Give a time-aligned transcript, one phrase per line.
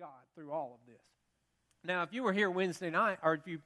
[0.00, 1.02] God through all of this.
[1.84, 3.58] Now, if you were here Wednesday night, or if you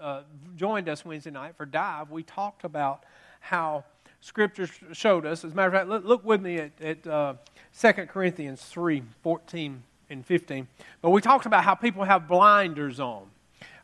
[0.00, 0.22] uh,
[0.56, 3.04] joined us Wednesday night for Dive, we talked about
[3.40, 3.84] how
[4.22, 5.44] Scripture showed us.
[5.44, 7.34] As a matter of fact, look, with me at, at uh,
[7.78, 10.66] 2 Corinthians 3 14 and 15.
[11.02, 13.26] But we talked about how people have blinders on.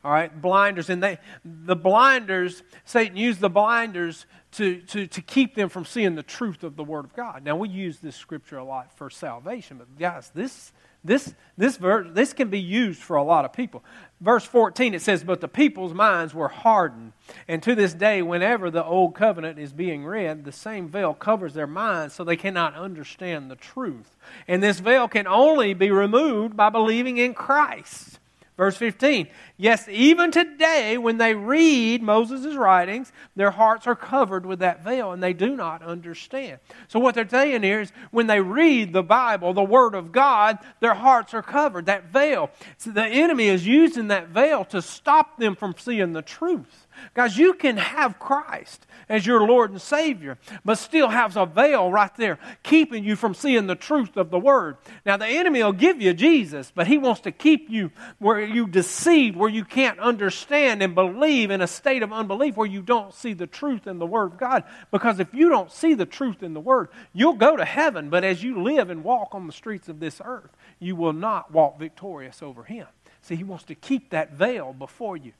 [0.02, 0.88] All right, blinders.
[0.88, 6.14] And they, the blinders, Satan used the blinders to, to, to keep them from seeing
[6.14, 7.44] the truth of the Word of God.
[7.44, 10.72] Now, we use this scripture a lot for salvation, but guys, this,
[11.04, 13.82] this, this, verse, this can be used for a lot of people.
[14.20, 17.12] Verse 14, it says, But the people's minds were hardened.
[17.48, 21.54] And to this day, whenever the old covenant is being read, the same veil covers
[21.54, 24.16] their minds so they cannot understand the truth.
[24.46, 28.20] And this veil can only be removed by believing in Christ.
[28.54, 34.58] Verse 15, yes, even today when they read Moses' writings, their hearts are covered with
[34.58, 36.58] that veil and they do not understand.
[36.86, 40.58] So, what they're saying here is when they read the Bible, the Word of God,
[40.80, 42.50] their hearts are covered, that veil.
[42.76, 46.81] So the enemy is using that veil to stop them from seeing the truth.
[47.14, 51.90] Guys, you can have Christ as your Lord and Savior, but still has a veil
[51.90, 54.76] right there keeping you from seeing the truth of the Word.
[55.04, 58.66] Now, the enemy will give you Jesus, but he wants to keep you where you
[58.66, 63.12] deceived, where you can't understand and believe in a state of unbelief where you don't
[63.12, 64.64] see the truth in the Word of God.
[64.90, 68.24] Because if you don't see the truth in the Word, you'll go to heaven, but
[68.24, 71.78] as you live and walk on the streets of this earth, you will not walk
[71.78, 72.86] victorious over Him.
[73.20, 75.32] See, He wants to keep that veil before you.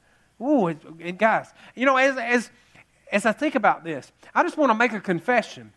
[0.42, 2.50] Ooh, and guys, you know, as, as,
[3.10, 5.72] as I think about this, I just want to make a confession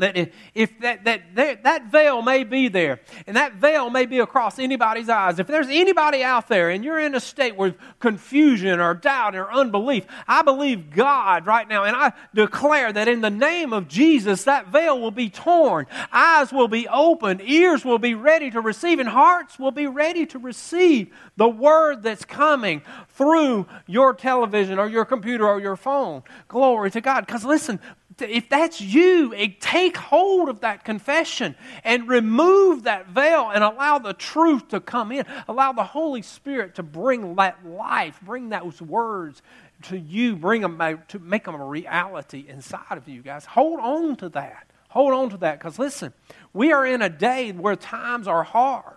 [0.00, 0.16] that
[0.54, 5.08] if that, that, that, veil may be there and that veil may be across anybody's
[5.08, 5.38] eyes.
[5.38, 9.50] If there's anybody out there and you're in a state with confusion or doubt or
[9.52, 14.44] unbelief i believe god right now and i declare that in the name of jesus
[14.44, 15.86] that veil will be torn.
[16.12, 17.40] Eyes will be opened.
[17.42, 22.02] Ears will be ready to receive and hearts will be ready to receive the word
[22.02, 26.22] that's coming through your television or your computer or your phone.
[26.48, 27.26] Glory to god.
[27.26, 27.80] Because listen
[28.22, 31.54] if that's you, eh, take hold of that confession
[31.84, 35.24] and remove that veil and allow the truth to come in.
[35.48, 39.42] Allow the Holy Spirit to bring that life, bring those words
[39.82, 40.78] to you, bring them
[41.08, 43.44] to make them a reality inside of you, guys.
[43.46, 44.66] Hold on to that.
[44.90, 46.12] Hold on to that because listen,
[46.52, 48.96] we are in a day where times are hard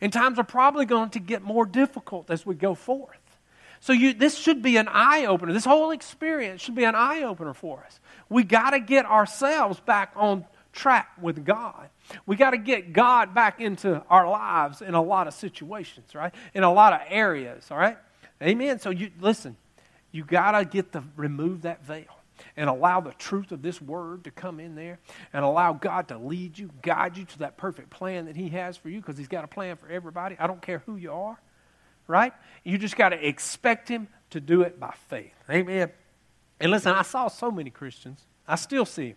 [0.00, 3.21] and times are probably going to get more difficult as we go forth.
[3.82, 5.52] So you, this should be an eye opener.
[5.52, 7.98] This whole experience should be an eye opener for us.
[8.28, 11.88] We got to get ourselves back on track with God.
[12.24, 16.32] We got to get God back into our lives in a lot of situations, right?
[16.54, 17.98] In a lot of areas, all right?
[18.40, 18.78] Amen.
[18.78, 19.56] So you listen,
[20.12, 22.04] you got to get the remove that veil
[22.56, 25.00] and allow the truth of this word to come in there
[25.32, 28.76] and allow God to lead you, guide you to that perfect plan that he has
[28.76, 30.36] for you because he's got a plan for everybody.
[30.38, 31.40] I don't care who you are,
[32.06, 32.32] right?
[32.64, 35.34] You just got to expect him to do it by faith.
[35.50, 35.90] Amen.
[36.60, 39.14] And listen, I saw so many Christians, I still see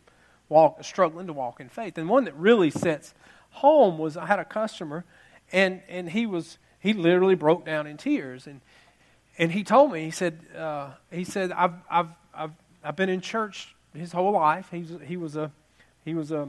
[0.49, 1.97] walk, struggling to walk in faith.
[1.97, 3.13] And one that really sets
[3.51, 5.05] home was I had a customer,
[5.51, 8.45] and, and he was he literally broke down in tears.
[8.45, 8.61] And,
[9.39, 12.51] and he told me, he said, uh, he said I've, I've, I've,
[12.83, 14.67] I've been in church his whole life.
[14.69, 15.51] He's, he was, a,
[16.03, 16.47] he was a,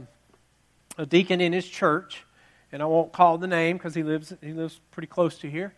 [0.98, 2.24] a deacon in his church,
[2.70, 5.74] and I won't call the name because he lives, he lives pretty close to here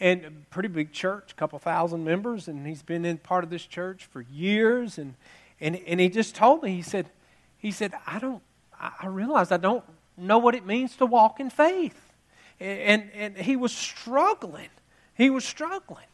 [0.00, 3.50] and a pretty big church, a couple thousand members, and he's been in part of
[3.50, 4.98] this church for years.
[4.98, 5.14] And,
[5.60, 7.10] and, and he just told me, he said,
[7.58, 8.42] he said, I don't,
[8.80, 9.84] I realize I don't
[10.16, 12.12] know what it means to walk in faith.
[12.60, 14.68] And, and, he was struggling.
[15.14, 16.06] He was struggling.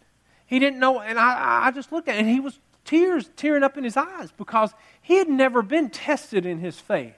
[0.46, 3.62] He didn't know, and I, I just looked at it, and he was tears tearing
[3.62, 7.16] up in his eyes because he had never been tested in his faith.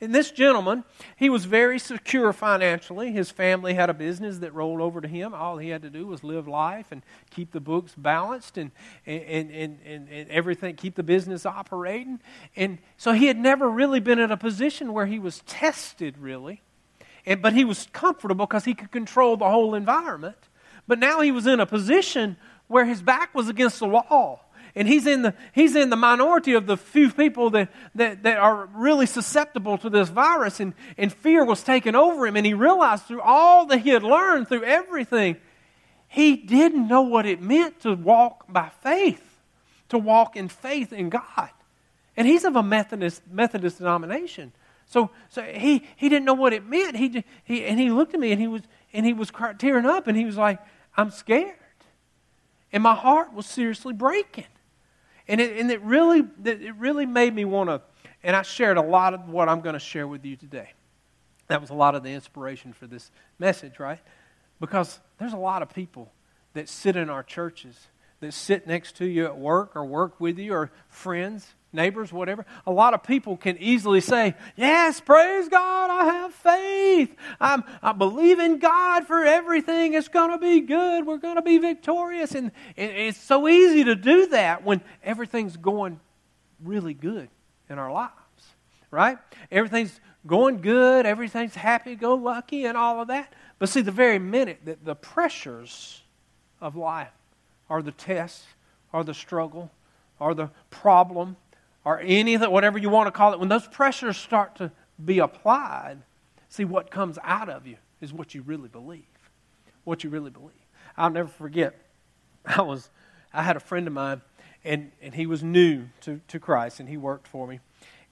[0.00, 0.84] And this gentleman,
[1.16, 3.12] he was very secure financially.
[3.12, 5.34] His family had a business that rolled over to him.
[5.34, 8.70] All he had to do was live life and keep the books balanced and,
[9.04, 12.18] and, and, and, and everything, keep the business operating.
[12.56, 16.62] And so he had never really been in a position where he was tested, really.
[17.26, 20.38] And, but he was comfortable because he could control the whole environment.
[20.88, 22.38] But now he was in a position
[22.68, 26.54] where his back was against the wall and he's in the, he's in the minority
[26.54, 30.60] of the few people that, that, that are really susceptible to this virus.
[30.60, 32.36] And, and fear was taking over him.
[32.36, 35.36] And he realized through all that he had learned, through everything,
[36.06, 39.38] he didn't know what it meant to walk by faith,
[39.88, 41.50] to walk in faith in God.
[42.16, 44.52] And he's of a Methodist, Methodist denomination.
[44.86, 46.96] So, so he, he didn't know what it meant.
[46.96, 48.62] He, he, and he looked at me and he was,
[48.92, 50.58] and he was tearing up and he was like,
[50.96, 51.54] I'm scared.
[52.72, 54.46] And my heart was seriously breaking.
[55.30, 57.80] And it, and it, really, it really made me want to,
[58.24, 60.72] and I shared a lot of what I'm going to share with you today.
[61.46, 64.00] That was a lot of the inspiration for this message, right?
[64.58, 66.10] Because there's a lot of people
[66.54, 67.78] that sit in our churches,
[68.18, 72.44] that sit next to you at work or work with you or friends, neighbors, whatever.
[72.66, 77.14] A lot of people can easily say, Yes, praise God, I have faith.
[77.40, 79.94] I'm, I believe in God for everything.
[79.94, 81.06] It's going to be good.
[81.06, 82.34] We're going to be victorious.
[82.34, 86.00] And, and it's so easy to do that when everything's going
[86.62, 87.28] really good
[87.68, 88.12] in our lives,
[88.90, 89.18] right?
[89.50, 93.32] Everything's going good, everything's happy go lucky, and all of that.
[93.58, 96.02] But see, the very minute that the pressures
[96.60, 97.08] of life
[97.70, 98.44] are the tests
[98.92, 99.70] are the struggle
[100.20, 101.36] are the problem
[101.84, 104.70] or any anything, whatever you want to call it, when those pressures start to
[105.02, 105.98] be applied,
[106.48, 109.04] see what comes out of you is what you really believe.
[109.84, 110.52] What you really believe.
[110.96, 111.74] I'll never forget.
[112.46, 112.90] I was
[113.32, 114.22] I had a friend of mine
[114.64, 117.60] and, and he was new to, to Christ and he worked for me.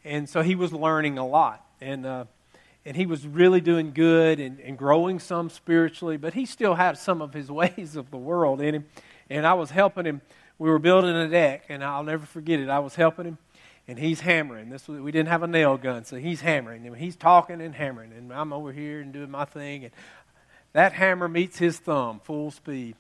[0.04, 1.64] And so he was learning a lot.
[1.80, 2.24] And uh,
[2.88, 6.96] and he was really doing good and, and growing some spiritually, but he still had
[6.96, 8.86] some of his ways of the world in him.
[9.28, 10.22] And I was helping him.
[10.58, 12.70] We were building a deck, and I'll never forget it.
[12.70, 13.38] I was helping him,
[13.88, 14.68] and he's hammering.
[14.68, 16.86] This was, we didn't have a nail gun, so he's hammering.
[16.86, 19.84] And he's talking and hammering, and I'm over here and doing my thing.
[19.84, 19.92] And
[20.74, 22.94] that hammer meets his thumb full speed.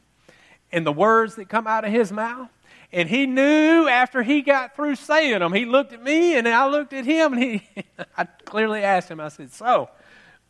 [0.72, 2.48] And the words that come out of his mouth,
[2.90, 6.66] and he knew after he got through saying them, he looked at me and I
[6.68, 7.62] looked at him and he,
[8.16, 9.90] I clearly asked him, I said, So,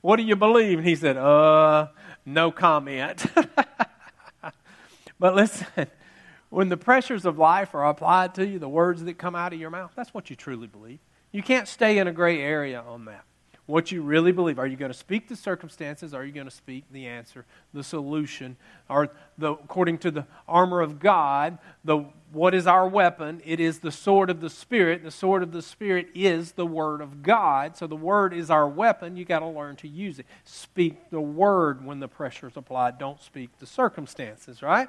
[0.00, 0.78] what do you believe?
[0.78, 1.88] And he said, Uh,
[2.24, 3.26] no comment.
[5.18, 5.66] but listen,
[6.50, 9.60] when the pressures of life are applied to you, the words that come out of
[9.60, 10.98] your mouth, that's what you truly believe.
[11.32, 13.24] You can't stay in a gray area on that
[13.68, 14.58] what you really believe.
[14.58, 16.14] Are you going to speak the circumstances?
[16.14, 18.56] Are you going to speak the answer, the solution?
[18.88, 23.42] Or the, according to the armor of God, the, what is our weapon?
[23.44, 25.04] It is the sword of the Spirit.
[25.04, 27.76] The sword of the Spirit is the Word of God.
[27.76, 29.18] So the Word is our weapon.
[29.18, 30.24] you got to learn to use it.
[30.44, 32.96] Speak the Word when the pressure is applied.
[32.98, 34.88] Don't speak the circumstances, right?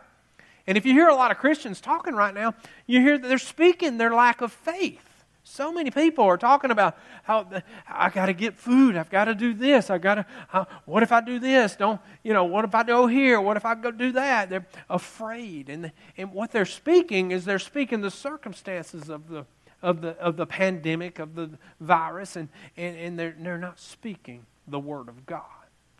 [0.69, 2.53] And if you hear a lot of Christians talking right now,
[2.85, 5.01] you hear that they're speaking their lack of faith.
[5.43, 7.47] So many people are talking about how
[7.87, 8.95] I got to get food.
[8.95, 9.89] I've got to do this.
[9.89, 10.25] I got to.
[10.53, 11.75] Uh, what if I do this?
[11.75, 12.43] Don't you know?
[12.43, 13.41] What if I go here?
[13.41, 14.51] What if I go do that?
[14.51, 19.47] They're afraid, and and what they're speaking is they're speaking the circumstances of the
[19.81, 21.49] of the of the pandemic of the
[21.79, 25.41] virus, and and, and they're they're not speaking the word of God.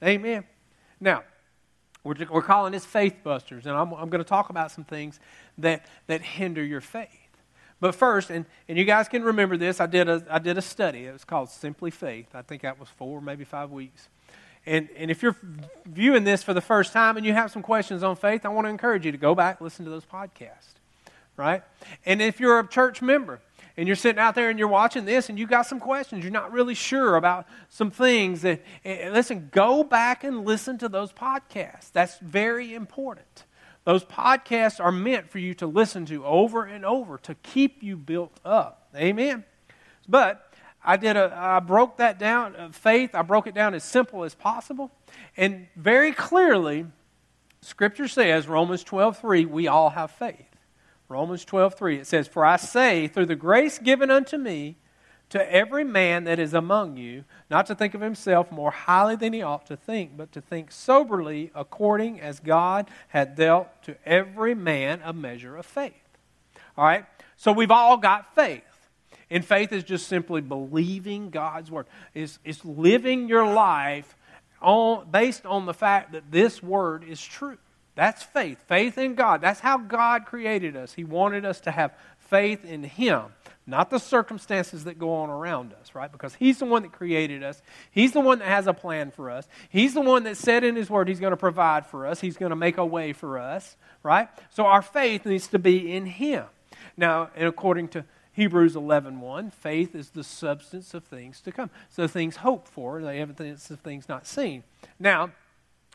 [0.04, 0.44] Amen.
[1.00, 1.24] Now.
[2.04, 5.20] We're, we're calling this faith busters, and I'm, I'm going to talk about some things
[5.58, 7.08] that, that hinder your faith.
[7.82, 10.62] But first, and, and you guys can remember this, I did, a, I did a
[10.62, 11.06] study.
[11.06, 12.28] It was called Simply Faith.
[12.34, 14.10] I think that was four, maybe five weeks.
[14.66, 15.38] And, and if you're
[15.86, 18.66] viewing this for the first time and you have some questions on faith, I want
[18.66, 20.76] to encourage you to go back, listen to those podcasts,
[21.38, 21.64] right?
[22.06, 23.40] And if you're a church member
[23.80, 26.34] and you're sitting out there and you're watching this and you got some questions, you're
[26.34, 31.90] not really sure about some things, that, listen, go back and listen to those podcasts.
[31.94, 33.46] That's very important.
[33.86, 37.96] Those podcasts are meant for you to listen to over and over to keep you
[37.96, 38.90] built up.
[38.94, 39.46] Amen.
[40.10, 40.54] But
[40.84, 44.26] I did a I broke that down uh, faith, I broke it down as simple
[44.26, 44.92] as possible.
[45.38, 46.86] And very clearly,
[47.62, 50.49] scripture says Romans 12:3, we all have faith.
[51.10, 54.78] Romans 12:3 it says, "For I say through the grace given unto me,
[55.30, 59.34] to every man that is among you, not to think of himself more highly than
[59.34, 64.56] he ought to think, but to think soberly according as God had dealt to every
[64.56, 65.94] man a measure of faith.
[66.78, 67.06] All right?
[67.38, 68.64] So we've all got faith.
[69.30, 71.86] And faith is just simply believing God's word.
[72.16, 74.18] It's, it's living your life
[74.60, 77.60] on, based on the fact that this word is true.
[78.00, 78.64] That's faith.
[78.66, 79.42] Faith in God.
[79.42, 80.94] That's how God created us.
[80.94, 83.24] He wanted us to have faith in Him
[83.68, 86.10] not the circumstances that go on around us, right?
[86.10, 87.62] Because He's the one that created us.
[87.92, 89.48] He's the one that has a plan for us.
[89.70, 92.22] He's the one that said in His Word He's going to provide for us.
[92.22, 94.30] He's going to make a way for us, right?
[94.50, 96.46] So our faith needs to be in Him.
[96.96, 101.70] Now, and according to Hebrews 11.1, 1, faith is the substance of things to come.
[101.90, 104.64] So things hoped for, the evidence of things not seen.
[104.98, 105.32] Now,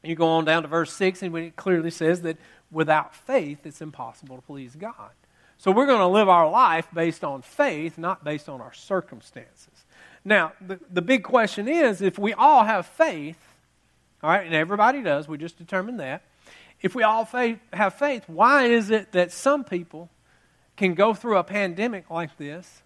[0.06, 2.36] you go on down to verse 6, and it clearly says that
[2.70, 5.10] without faith, it's impossible to please God.
[5.58, 9.84] So we're going to live our life based on faith, not based on our circumstances.
[10.24, 13.38] Now, the, the big question is if we all have faith,
[14.22, 16.22] all right, and everybody does, we just determined that.
[16.82, 20.10] If we all faith, have faith, why is it that some people
[20.76, 22.82] can go through a pandemic like this,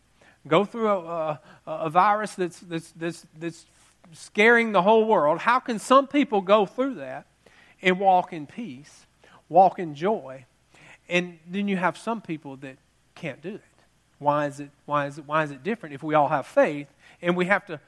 [0.46, 3.66] go through a, a, a virus that's, that's, that's, that's
[4.12, 5.40] scaring the whole world?
[5.40, 7.26] How can some people go through that
[7.82, 9.06] and walk in peace,
[9.48, 10.44] walk in joy,
[11.08, 12.76] and then you have some people that
[13.14, 13.62] can't do it.
[14.18, 16.88] Why is it, why is it, why is it different if we all have faith
[17.22, 17.80] and we have to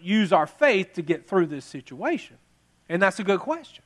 [0.00, 2.36] use our faith to get through this situation?
[2.88, 3.84] And that's a good question.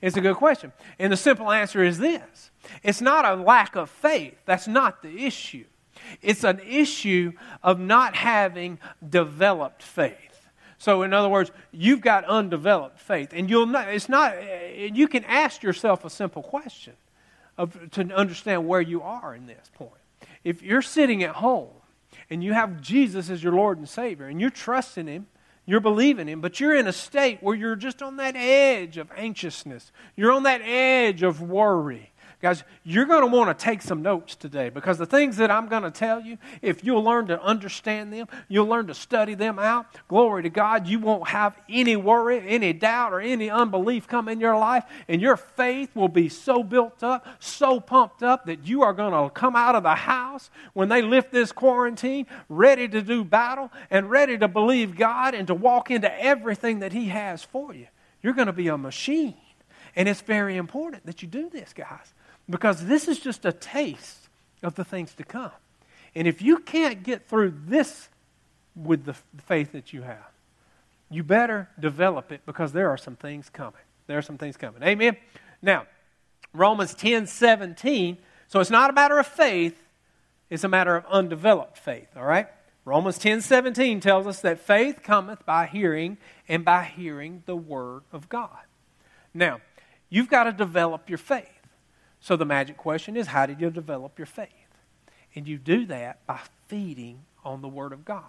[0.00, 0.72] It's a good question.
[0.98, 2.50] And the simple answer is this
[2.82, 4.36] it's not a lack of faith.
[4.44, 5.64] That's not the issue.
[6.20, 10.31] It's an issue of not having developed faith.
[10.82, 14.34] So, in other words, you've got undeveloped faith, and you'll not, it's not.
[14.76, 16.94] You can ask yourself a simple question
[17.56, 19.92] of, to understand where you are in this point.
[20.42, 21.70] If you're sitting at home
[22.28, 25.28] and you have Jesus as your Lord and Savior, and you're trusting Him,
[25.66, 29.08] you're believing Him, but you're in a state where you're just on that edge of
[29.16, 32.10] anxiousness, you're on that edge of worry
[32.42, 35.68] Guys, you're going to want to take some notes today because the things that I'm
[35.68, 39.60] going to tell you, if you'll learn to understand them, you'll learn to study them
[39.60, 44.28] out, glory to God, you won't have any worry, any doubt, or any unbelief come
[44.28, 48.66] in your life, and your faith will be so built up, so pumped up that
[48.66, 52.88] you are going to come out of the house when they lift this quarantine ready
[52.88, 57.06] to do battle and ready to believe God and to walk into everything that He
[57.06, 57.86] has for you.
[58.20, 59.36] You're going to be a machine.
[59.94, 62.14] And it's very important that you do this, guys.
[62.52, 64.28] Because this is just a taste
[64.62, 65.52] of the things to come.
[66.14, 68.10] And if you can't get through this
[68.76, 69.14] with the
[69.46, 70.30] faith that you have,
[71.10, 73.80] you better develop it because there are some things coming.
[74.06, 74.82] There are some things coming.
[74.82, 75.16] Amen?
[75.62, 75.86] Now,
[76.52, 78.18] Romans 10 17.
[78.48, 79.82] So it's not a matter of faith,
[80.50, 82.48] it's a matter of undeveloped faith, all right?
[82.84, 86.18] Romans 10 17 tells us that faith cometh by hearing,
[86.50, 88.50] and by hearing the word of God.
[89.32, 89.62] Now,
[90.10, 91.48] you've got to develop your faith.
[92.22, 94.48] So the magic question is how did you develop your faith?
[95.34, 98.22] And you do that by feeding on the Word of God.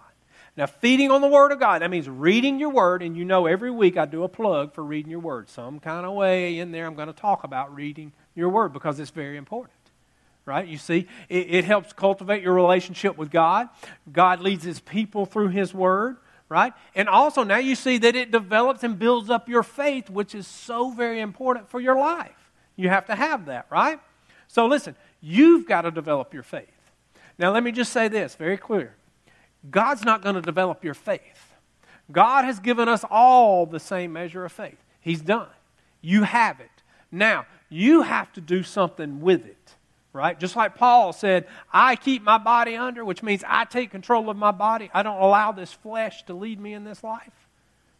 [0.56, 3.46] Now, feeding on the Word of God, that means reading your Word, and you know
[3.46, 5.48] every week I do a plug for reading your Word.
[5.48, 8.98] Some kind of way in there I'm going to talk about reading your Word because
[8.98, 9.72] it's very important.
[10.44, 10.66] Right?
[10.66, 13.68] You see, it, it helps cultivate your relationship with God.
[14.12, 16.16] God leads His people through His Word
[16.50, 16.74] right?
[16.94, 20.46] And also now you see that it develops and builds up your faith, which is
[20.46, 22.43] so very important for your life.
[22.76, 24.00] You have to have that, right?
[24.48, 26.68] So listen, you've got to develop your faith.
[27.38, 28.94] Now, let me just say this very clear
[29.70, 31.54] God's not going to develop your faith.
[32.12, 34.78] God has given us all the same measure of faith.
[35.00, 35.48] He's done.
[36.02, 36.70] You have it.
[37.10, 39.74] Now, you have to do something with it,
[40.12, 40.38] right?
[40.38, 44.36] Just like Paul said, I keep my body under, which means I take control of
[44.36, 44.90] my body.
[44.92, 47.48] I don't allow this flesh to lead me in this life,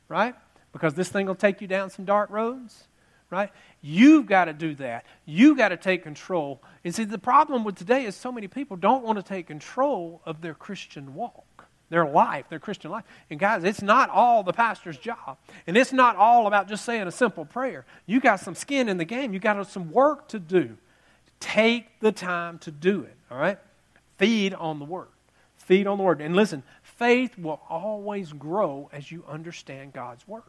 [0.08, 0.34] right?
[0.72, 2.84] Because this thing will take you down some dark roads
[3.34, 3.50] right?
[3.82, 5.04] You've got to do that.
[5.26, 6.62] You've got to take control.
[6.84, 10.22] And see, the problem with today is so many people don't want to take control
[10.24, 13.04] of their Christian walk, their life, their Christian life.
[13.30, 15.36] And guys, it's not all the pastor's job.
[15.66, 17.84] And it's not all about just saying a simple prayer.
[18.06, 19.34] You got some skin in the game.
[19.34, 20.76] You got some work to do.
[21.40, 23.58] Take the time to do it, all right?
[24.16, 25.08] Feed on the Word.
[25.56, 26.20] Feed on the Word.
[26.20, 30.42] And listen, faith will always grow as you understand God's Word.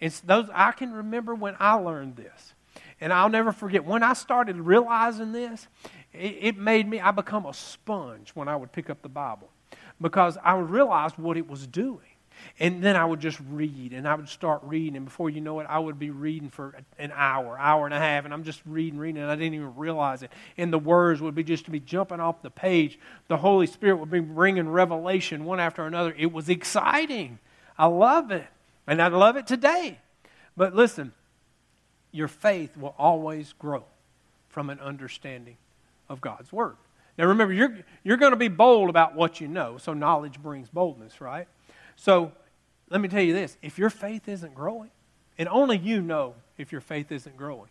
[0.00, 2.54] It's those I can remember when I learned this.
[3.00, 5.68] And I'll never forget when I started realizing this,
[6.12, 9.50] it, it made me I become a sponge when I would pick up the Bible.
[10.00, 12.00] Because I realized what it was doing.
[12.58, 15.60] And then I would just read, and I would start reading, and before you know
[15.60, 18.62] it, I would be reading for an hour, hour and a half, and I'm just
[18.64, 20.30] reading, reading, and I didn't even realize it.
[20.56, 22.98] And the words would be just to be jumping off the page.
[23.28, 26.14] The Holy Spirit would be bringing revelation one after another.
[26.16, 27.38] It was exciting.
[27.78, 28.46] I love it.
[28.90, 30.00] And I love it today.
[30.56, 31.12] But listen,
[32.10, 33.84] your faith will always grow
[34.48, 35.58] from an understanding
[36.08, 36.74] of God's Word.
[37.16, 40.68] Now remember, you're, you're going to be bold about what you know, so knowledge brings
[40.68, 41.46] boldness, right?
[41.94, 42.32] So
[42.88, 44.90] let me tell you this if your faith isn't growing,
[45.38, 47.70] and only you know if your faith isn't growing.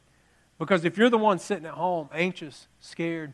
[0.58, 3.34] Because if you're the one sitting at home, anxious, scared,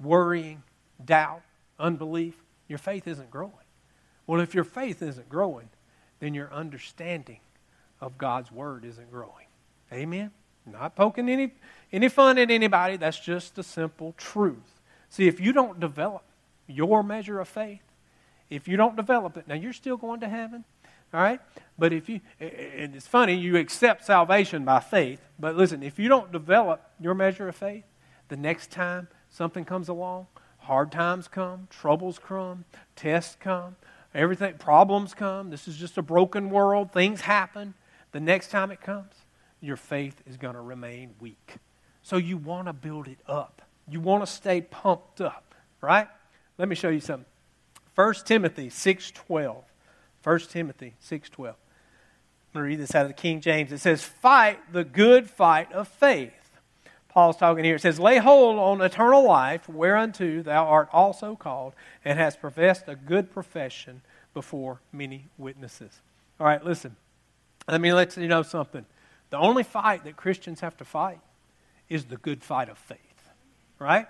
[0.00, 0.64] worrying,
[1.04, 1.42] doubt,
[1.78, 2.34] unbelief,
[2.66, 3.52] your faith isn't growing.
[4.26, 5.68] Well, if your faith isn't growing,
[6.22, 7.40] then your understanding
[8.00, 9.46] of God's Word isn't growing.
[9.92, 10.30] Amen?
[10.64, 11.52] Not poking any,
[11.92, 12.96] any fun at anybody.
[12.96, 14.80] That's just the simple truth.
[15.08, 16.22] See, if you don't develop
[16.68, 17.82] your measure of faith,
[18.50, 20.62] if you don't develop it, now you're still going to heaven,
[21.12, 21.40] all right?
[21.76, 26.08] But if you, and it's funny, you accept salvation by faith, but listen, if you
[26.08, 27.84] don't develop your measure of faith,
[28.28, 32.64] the next time something comes along, hard times come, troubles come,
[32.94, 33.74] tests come,
[34.14, 35.50] Everything, problems come.
[35.50, 36.92] This is just a broken world.
[36.92, 37.74] Things happen.
[38.12, 39.12] The next time it comes,
[39.60, 41.56] your faith is going to remain weak.
[42.02, 43.62] So you want to build it up.
[43.88, 46.08] You want to stay pumped up, right?
[46.58, 47.26] Let me show you something.
[47.94, 49.62] 1 Timothy 6.12.
[50.22, 51.28] 1 Timothy 6.12.
[51.28, 51.56] I'm going
[52.54, 53.72] to read this out of the King James.
[53.72, 56.41] It says, Fight the good fight of faith.
[57.12, 57.76] Paul's talking here.
[57.76, 62.88] It says, Lay hold on eternal life, whereunto thou art also called, and hast professed
[62.88, 64.00] a good profession
[64.32, 66.00] before many witnesses.
[66.40, 66.96] All right, listen.
[67.68, 68.86] Let me let you know something.
[69.30, 71.20] The only fight that Christians have to fight
[71.88, 72.98] is the good fight of faith,
[73.78, 74.06] right?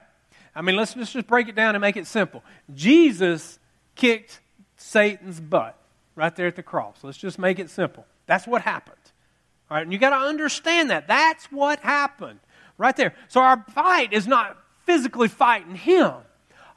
[0.54, 2.44] I mean, let's, let's just break it down and make it simple.
[2.73, 3.59] Jesus
[3.97, 4.40] kicked
[4.76, 5.76] Satan's butt
[6.14, 6.99] right there at the cross.
[7.02, 8.06] Let's just make it simple.
[8.26, 8.97] That's what happened.
[9.71, 11.09] All right, and you got to understand that.
[11.09, 12.38] That's what happened
[12.82, 13.14] right there.
[13.28, 16.12] So our fight is not physically fighting him.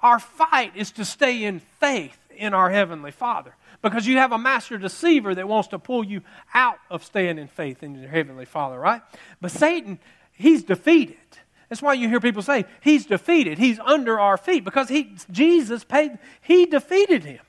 [0.03, 3.55] Our fight is to stay in faith in our heavenly Father.
[3.81, 6.21] Because you have a master deceiver that wants to pull you
[6.53, 9.01] out of staying in faith in your heavenly Father, right?
[9.41, 9.99] But Satan,
[10.31, 11.17] he's defeated.
[11.69, 13.57] That's why you hear people say, He's defeated.
[13.57, 14.63] He's under our feet.
[14.63, 17.41] Because he, Jesus paid, He defeated him.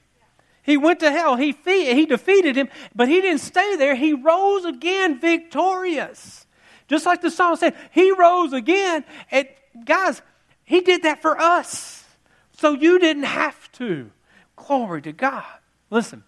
[0.63, 1.37] He went to hell.
[1.37, 3.95] He, fe- he defeated him, but he didn't stay there.
[3.95, 6.46] He rose again victorious.
[6.89, 9.05] Just like the song said, He rose again.
[9.31, 9.49] And
[9.85, 10.23] guys,
[10.65, 12.05] He did that for us.
[12.53, 14.11] So you didn't have to.
[14.57, 15.45] Glory to God.
[15.91, 16.25] Listen,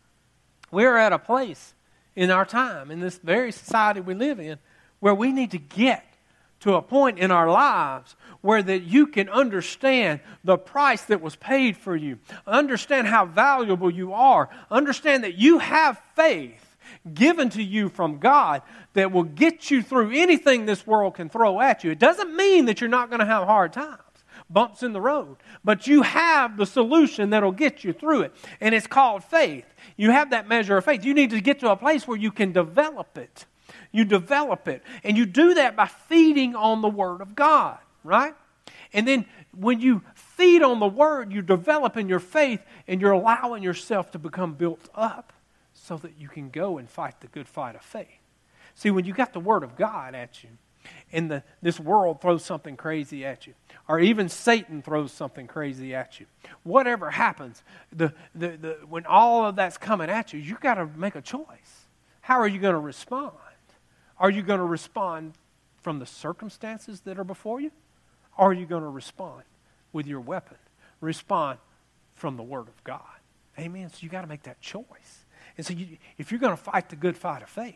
[0.71, 1.75] we're at a place
[2.15, 4.59] in our time, in this very society we live in,
[5.01, 6.05] where we need to get
[6.61, 11.37] to a point in our lives where that you can understand the price that was
[11.37, 16.68] paid for you understand how valuable you are understand that you have faith
[17.15, 18.63] given to you from god
[18.95, 22.67] that will get you through anything this world can throw at you it doesn't mean
[22.67, 24.03] that you're not going to have hard times
[24.51, 28.75] bumps in the road but you have the solution that'll get you through it and
[28.75, 29.67] it's called faith
[29.97, 32.31] you have that measure of faith you need to get to a place where you
[32.31, 33.45] can develop it
[33.93, 34.83] you develop it.
[35.05, 38.35] And you do that by feeding on the Word of God, right?
[38.93, 39.27] And then
[39.57, 44.11] when you feed on the Word, you develop in your faith and you're allowing yourself
[44.13, 45.33] to become built up
[45.89, 48.21] so that you can go and fight the good fight of faith.
[48.75, 50.51] See, when you got the Word of God at you,
[51.13, 53.55] and the, this world throws something crazy at you,
[53.89, 56.27] or even Satan throws something crazy at you,
[56.63, 60.87] whatever happens, the, the, the, when all of that's coming at you, you've got to
[60.87, 61.87] make a choice.
[62.21, 63.33] How are you going to respond?
[64.19, 65.33] Are you going to respond
[65.81, 67.71] from the circumstances that are before you?
[68.37, 69.45] Or are you going to respond
[69.95, 70.59] with your weapon?
[71.01, 71.59] Respond
[72.15, 73.01] from the Word of God.
[73.59, 73.89] Amen.
[73.89, 75.18] So you got to make that choice.
[75.59, 77.75] And so you, if you're going to fight the good fight of faith,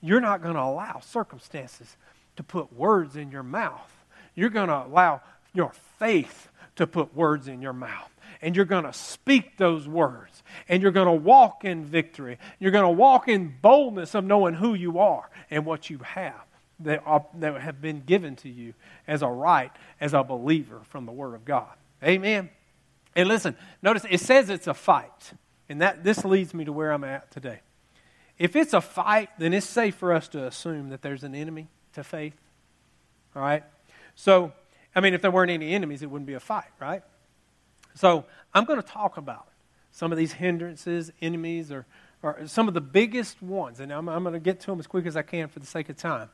[0.00, 1.96] you're not going to allow circumstances
[2.36, 3.92] to put words in your mouth.
[4.34, 5.20] You're going to allow
[5.52, 8.10] your faith to put words in your mouth
[8.42, 12.38] and you're going to speak those words and you're going to walk in victory.
[12.58, 16.40] You're going to walk in boldness of knowing who you are and what you have
[16.80, 18.74] that, are, that have been given to you
[19.06, 21.72] as a right, as a believer from the Word of God.
[22.02, 22.48] Amen.
[23.14, 25.32] And listen, notice it says it's a fight.
[25.70, 27.60] And that this leads me to where I'm at today.
[28.38, 31.68] If it's a fight, then it's safe for us to assume that there's an enemy
[31.92, 32.34] to faith.
[33.36, 33.62] All right?
[34.16, 34.52] So,
[34.96, 37.04] I mean, if there weren't any enemies, it wouldn't be a fight, right?
[37.94, 39.46] So I'm going to talk about
[39.92, 41.86] some of these hindrances, enemies, or,
[42.20, 43.78] or some of the biggest ones.
[43.78, 45.66] And I'm, I'm going to get to them as quick as I can for the
[45.66, 46.30] sake of time.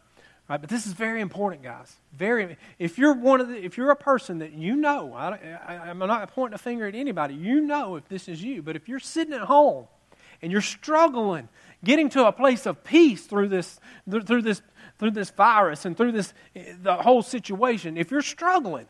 [0.48, 1.96] Right, but this is very important, guys.
[2.12, 2.56] Very.
[2.78, 5.98] If you're one of the, if you're a person that you know, I, I, I'm
[5.98, 7.34] not pointing a finger at anybody.
[7.34, 8.62] You know if this is you.
[8.62, 9.86] But if you're sitting at home
[10.40, 11.48] and you're struggling,
[11.82, 14.62] getting to a place of peace through this, through this,
[15.00, 18.86] through this virus and through this, the whole situation, if you're struggling,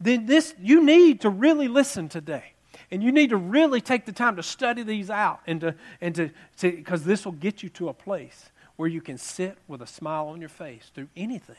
[0.00, 2.52] then this you need to really listen today.
[2.90, 6.14] And you need to really take the time to study these out and to and
[6.16, 9.86] to because this will get you to a place where you can sit with a
[9.86, 11.56] smile on your face through anything.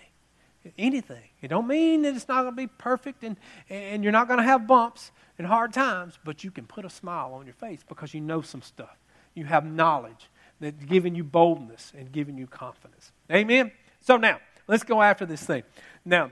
[0.78, 1.24] Anything.
[1.42, 3.38] It don't mean that it's not going to be perfect and,
[3.70, 6.90] and you're not going to have bumps and hard times, but you can put a
[6.90, 8.98] smile on your face because you know some stuff.
[9.34, 13.12] You have knowledge that's giving you boldness and giving you confidence.
[13.32, 13.72] Amen?
[14.02, 15.64] So now, let's go after this thing.
[16.04, 16.32] Now,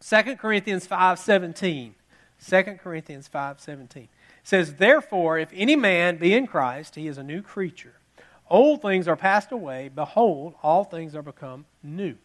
[0.00, 1.94] 2 Corinthians 5:17.
[2.40, 4.08] 2 Corinthians 5:17
[4.44, 7.94] says, "Therefore, if any man be in Christ, he is a new creature.
[8.50, 12.16] Old things are passed away; behold, all things are become new."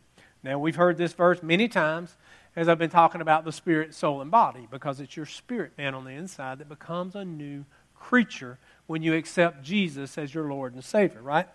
[0.43, 2.17] Now, we've heard this verse many times
[2.55, 5.95] as I've been talking about the spirit, soul, and body, because it's your spirit man
[5.95, 10.73] on the inside that becomes a new creature when you accept Jesus as your Lord
[10.73, 11.47] and Savior, right?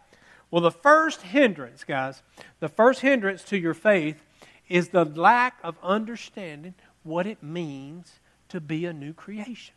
[0.51, 2.23] Well, the first hindrance, guys,
[2.59, 4.25] the first hindrance to your faith
[4.69, 9.75] is the lack of understanding what it means to be a new creation,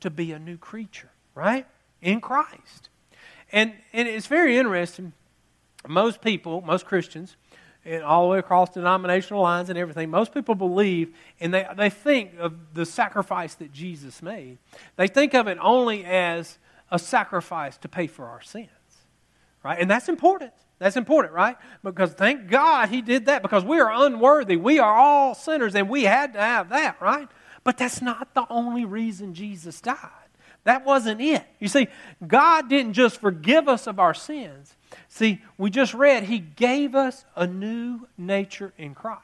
[0.00, 1.66] to be a new creature, right?
[2.00, 2.88] In Christ.
[3.52, 5.12] And, and it's very interesting.
[5.86, 7.36] Most people, most Christians,
[7.84, 11.90] and all the way across denominational lines and everything, most people believe and they, they
[11.90, 14.58] think of the sacrifice that Jesus made.
[14.96, 16.58] They think of it only as
[16.90, 18.68] a sacrifice to pay for our sins,
[19.64, 19.78] right?
[19.80, 20.52] And that's important.
[20.78, 21.56] That's important, right?
[21.82, 24.56] Because thank God he did that because we are unworthy.
[24.56, 27.28] We are all sinners and we had to have that, right?
[27.64, 30.10] But that's not the only reason Jesus died.
[30.64, 31.44] That wasn't it.
[31.58, 31.88] You see,
[32.26, 34.76] God didn't just forgive us of our sins,
[35.08, 39.20] See, we just read, He gave us a new nature in Christ.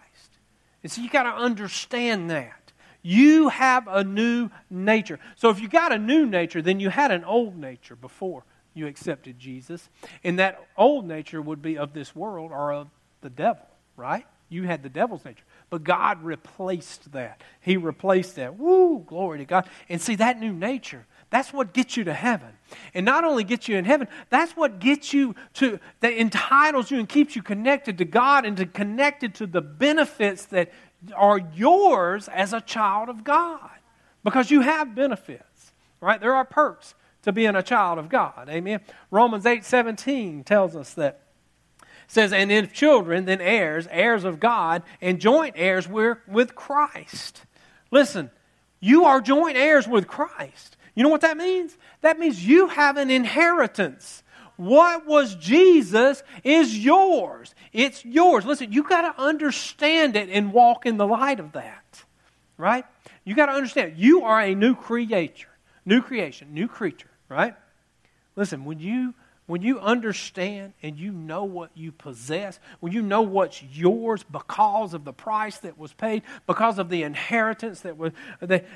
[0.82, 2.72] And so you got to understand that.
[3.02, 5.18] You have a new nature.
[5.36, 8.86] So if you got a new nature, then you had an old nature before you
[8.86, 9.88] accepted Jesus.
[10.24, 12.88] And that old nature would be of this world or of
[13.22, 14.26] the devil, right?
[14.48, 15.44] You had the devil's nature.
[15.70, 17.42] But God replaced that.
[17.60, 18.58] He replaced that.
[18.58, 19.68] Woo, glory to God.
[19.88, 22.48] And see, that new nature, that's what gets you to heaven.
[22.94, 26.98] And not only gets you in heaven, that's what gets you to, that entitles you
[26.98, 30.72] and keeps you connected to God and to connected to the benefits that
[31.14, 33.70] are yours as a child of God.
[34.24, 36.20] Because you have benefits, right?
[36.20, 38.48] There are perks to being a child of God.
[38.48, 38.80] Amen.
[39.10, 41.20] Romans 8 17 tells us that
[42.06, 47.42] says, and if children, then heirs, heirs of God, and joint heirs with Christ.
[47.90, 48.30] Listen,
[48.80, 50.77] you are joint heirs with Christ.
[50.98, 51.78] You know what that means?
[52.00, 54.24] That means you have an inheritance.
[54.56, 57.54] What was Jesus is yours.
[57.72, 58.44] It's yours.
[58.44, 62.02] Listen, you got to understand it and walk in the light of that.
[62.56, 62.84] Right?
[63.22, 65.46] You got to understand you are a new creature,
[65.86, 67.54] new creation, new creature, right?
[68.34, 69.14] Listen, when you
[69.48, 74.92] when you understand and you know what you possess, when you know what's yours because
[74.92, 78.12] of the price that was paid, because of the inheritance that was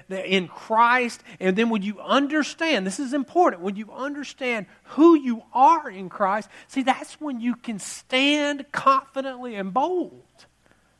[0.08, 5.42] in Christ, and then when you understand, this is important, when you understand who you
[5.52, 10.24] are in Christ, see, that's when you can stand confidently and bold,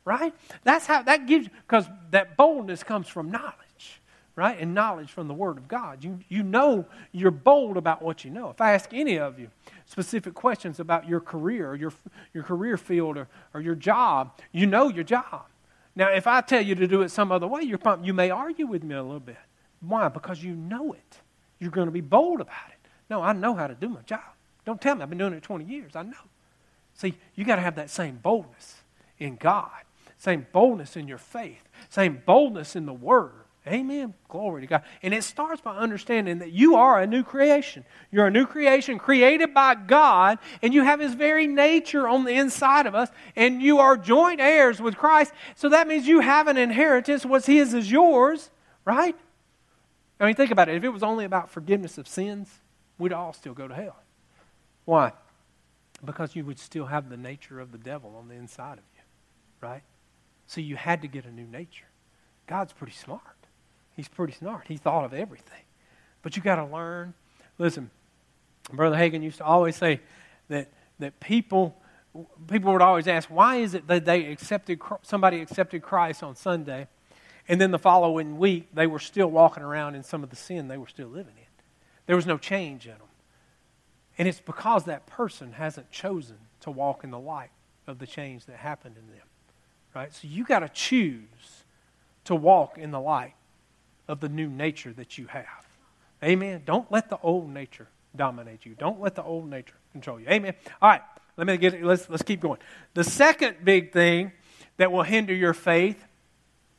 [0.05, 0.35] right?
[0.65, 3.57] That's how that gives, because that boldness comes from knowledge
[4.35, 4.59] right?
[4.59, 6.03] And knowledge from the Word of God.
[6.03, 8.51] You, you know you're bold about what you know.
[8.51, 9.51] If I ask any of you
[9.87, 11.93] specific questions about your career your,
[12.33, 15.45] your career field or, or your job, you know your job.
[15.95, 18.31] Now, if I tell you to do it some other way, you're, pumped, you may
[18.31, 19.37] argue with me a little bit.
[19.81, 20.09] Why?
[20.09, 21.21] Because you know it.
[21.59, 22.89] You're going to be bold about it.
[23.11, 24.21] No, I know how to do my job.
[24.65, 25.03] Don't tell me.
[25.03, 25.95] I've been doing it 20 years.
[25.95, 26.13] I know.
[26.95, 28.77] See, you got to have that same boldness
[29.19, 29.71] in God,
[30.17, 34.15] same boldness in your faith, same boldness in the Word Amen.
[34.29, 34.83] Glory to God.
[35.03, 37.85] And it starts by understanding that you are a new creation.
[38.11, 42.33] You're a new creation created by God, and you have His very nature on the
[42.33, 45.33] inside of us, and you are joint heirs with Christ.
[45.55, 47.25] So that means you have an inheritance.
[47.25, 48.51] What's His is yours,
[48.85, 49.17] right?
[50.19, 50.75] I mean, think about it.
[50.75, 52.49] If it was only about forgiveness of sins,
[52.99, 53.97] we'd all still go to hell.
[54.85, 55.13] Why?
[56.05, 59.03] Because you would still have the nature of the devil on the inside of you,
[59.61, 59.83] right?
[60.49, 61.87] So you had to get a new nature.
[62.49, 63.23] God's pretty smart.
[63.97, 64.69] He's pretty smart.
[64.69, 65.63] He thought of everything.
[66.23, 67.15] But you got to learn.
[67.59, 67.91] Listen,
[68.73, 70.01] Brother Hagin used to always say
[70.49, 71.77] that, that people,
[72.49, 76.89] people would always ask, why is it that they accepted, somebody accepted Christ on Sunday,
[77.49, 80.69] and then the following week they were still walking around in some of the sin
[80.69, 81.47] they were still living in?
[82.07, 83.01] There was no change in them.
[84.19, 87.51] And it's because that person hasn't chosen to walk in the light
[87.87, 89.27] of the change that happened in them.
[89.95, 90.15] Right?
[90.15, 91.65] So you got to choose
[92.25, 93.35] to walk in the light
[94.09, 95.67] of the new nature that you have.
[96.23, 96.63] Amen.
[96.65, 98.75] Don't let the old nature dominate you.
[98.75, 100.29] Don't let the old nature control you.
[100.29, 100.55] Amen.
[100.81, 101.03] All right.
[101.37, 102.59] Let me get let's let's keep going.
[102.95, 104.33] The second big thing
[104.77, 106.03] that will hinder your faith,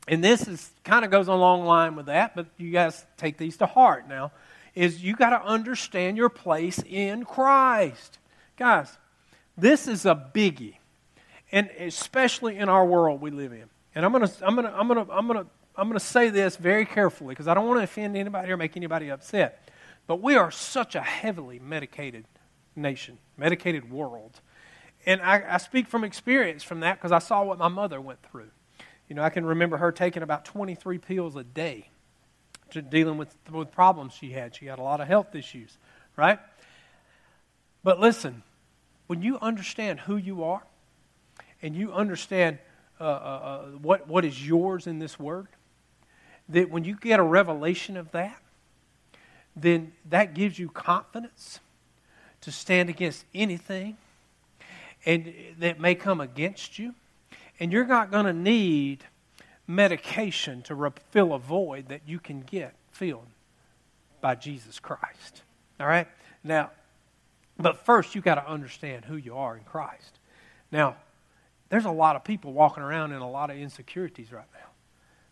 [0.06, 3.56] and this is kind of goes along line with that, but you guys take these
[3.58, 4.30] to heart now,
[4.74, 8.18] is you got to understand your place in Christ.
[8.56, 8.96] Guys,
[9.56, 10.76] this is a biggie.
[11.52, 13.64] And especially in our world we live in.
[13.94, 16.86] And I'm gonna I'm gonna I'm gonna I'm gonna I'm going to say this very
[16.86, 19.68] carefully because I don't want to offend anybody or make anybody upset.
[20.06, 22.26] But we are such a heavily medicated
[22.76, 24.40] nation, medicated world.
[25.06, 28.20] And I, I speak from experience from that because I saw what my mother went
[28.30, 28.50] through.
[29.08, 31.88] You know, I can remember her taking about 23 pills a day
[32.70, 34.54] to dealing with, with problems she had.
[34.54, 35.76] She had a lot of health issues,
[36.16, 36.38] right?
[37.82, 38.42] But listen,
[39.06, 40.62] when you understand who you are
[41.60, 42.58] and you understand
[43.00, 45.48] uh, uh, uh, what, what is yours in this word,
[46.48, 48.40] that when you get a revelation of that,
[49.56, 51.60] then that gives you confidence
[52.40, 53.96] to stand against anything
[55.06, 56.94] and that may come against you.
[57.60, 59.04] And you're not going to need
[59.66, 63.26] medication to fill a void that you can get filled
[64.20, 65.42] by Jesus Christ.
[65.78, 66.08] All right?
[66.42, 66.70] Now,
[67.58, 70.18] but first you got to understand who you are in Christ.
[70.72, 70.96] Now,
[71.68, 74.68] there's a lot of people walking around in a lot of insecurities right now.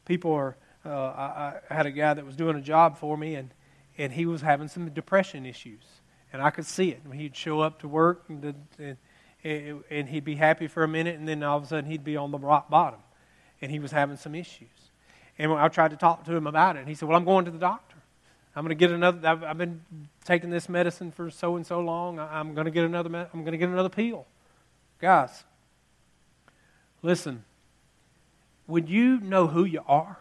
[0.04, 3.36] People are uh, I, I, had a guy that was doing a job for me,
[3.36, 3.50] and,
[3.98, 5.84] and he was having some depression issues.
[6.32, 7.02] And I could see it.
[7.12, 11.28] He'd show up to work, and, and, and he'd be happy for a minute, and
[11.28, 13.00] then all of a sudden he'd be on the rock bottom.
[13.60, 14.68] And he was having some issues.
[15.38, 17.44] And I tried to talk to him about it, and he said, Well, I'm going
[17.44, 17.96] to the doctor.
[18.54, 19.26] I'm going to get another.
[19.26, 19.80] I've, I've, been
[20.24, 22.18] taking this medicine for so and so long.
[22.18, 23.08] I'm going to get another.
[23.32, 24.26] I'm going to get another pill.
[25.00, 25.44] Guys,
[27.02, 27.44] listen.
[28.66, 30.18] When you know who you are,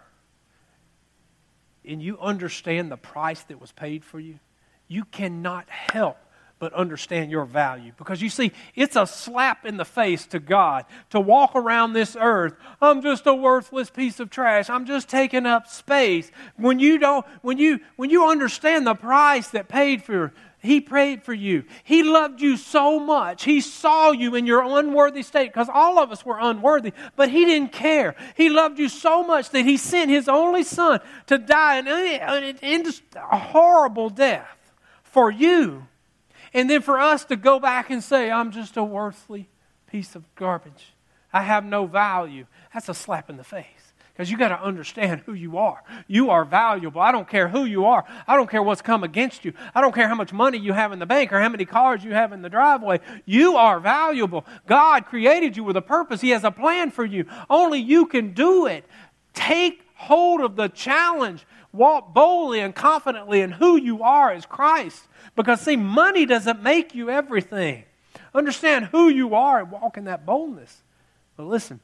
[1.86, 4.39] and you understand the price that was paid for you,
[4.88, 6.17] you cannot help
[6.62, 7.91] but understand your value.
[7.97, 12.15] Because you see, it's a slap in the face to God to walk around this
[12.15, 12.54] earth.
[12.80, 14.69] I'm just a worthless piece of trash.
[14.69, 16.32] I'm just taking up space.
[16.58, 21.24] When you don't, when you, when you understand the price that paid for, he prayed
[21.24, 21.63] for you.
[21.84, 23.43] He loved you so much.
[23.43, 27.43] He saw you in your unworthy state because all of us were unworthy, but He
[27.45, 28.15] didn't care.
[28.38, 33.36] He loved you so much that He sent His only Son to die in a
[33.36, 34.60] horrible death
[35.02, 35.88] for you
[36.53, 39.45] and then for us to go back and say, I'm just a worthless
[39.87, 40.93] piece of garbage.
[41.33, 42.45] I have no value.
[42.73, 43.65] That's a slap in the face.
[44.13, 45.81] Because you got to understand who you are.
[46.07, 46.99] You are valuable.
[46.99, 48.03] I don't care who you are.
[48.27, 49.53] I don't care what's come against you.
[49.73, 52.03] I don't care how much money you have in the bank or how many cars
[52.03, 52.99] you have in the driveway.
[53.25, 54.45] You are valuable.
[54.67, 56.19] God created you with a purpose.
[56.19, 57.25] He has a plan for you.
[57.49, 58.83] Only you can do it.
[59.33, 61.45] Take hold of the challenge.
[61.73, 65.07] Walk boldly and confidently in who you are as Christ.
[65.36, 67.86] Because, see, money doesn't make you everything.
[68.34, 70.84] Understand who you are and walk in that boldness.
[71.38, 71.79] But listen,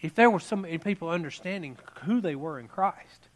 [0.00, 3.28] if there were so many people understanding who they were in Christ,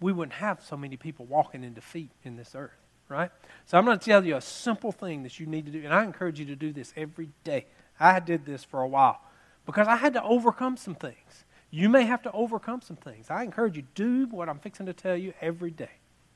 [0.00, 2.78] we wouldn't have so many people walking in defeat in this earth,
[3.08, 3.30] right?
[3.66, 5.92] So I'm going to tell you a simple thing that you need to do, and
[5.92, 7.66] I encourage you to do this every day.
[7.98, 9.20] I did this for a while
[9.66, 11.44] because I had to overcome some things.
[11.70, 13.30] You may have to overcome some things.
[13.30, 15.90] I encourage you do what I'm fixing to tell you every day.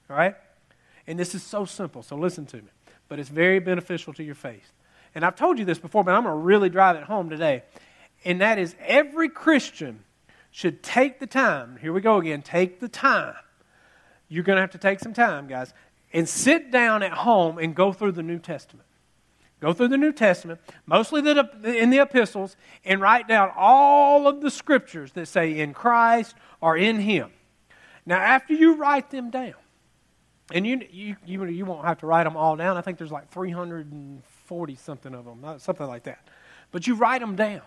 [0.09, 0.37] All right?
[1.07, 2.69] And this is so simple, so listen to me.
[3.09, 4.73] But it's very beneficial to your faith.
[5.15, 7.63] And I've told you this before, but I'm going to really drive it home today.
[8.25, 10.05] And that is every Christian
[10.51, 11.79] should take the time.
[11.81, 12.43] Here we go again.
[12.43, 13.35] Take the time.
[14.29, 15.75] You're going to have to take some time, guys,
[16.13, 18.87] and sit down at home and go through the New Testament.
[19.65, 24.43] Go through the New Testament, mostly the, in the epistles, and write down all of
[24.43, 27.31] the scriptures that say in Christ or in Him.
[28.05, 29.55] Now, after you write them down,
[30.53, 32.77] and you, you, you, you won't have to write them all down.
[32.77, 36.29] I think there's like 340 something of them, something like that.
[36.71, 37.63] But you write them down.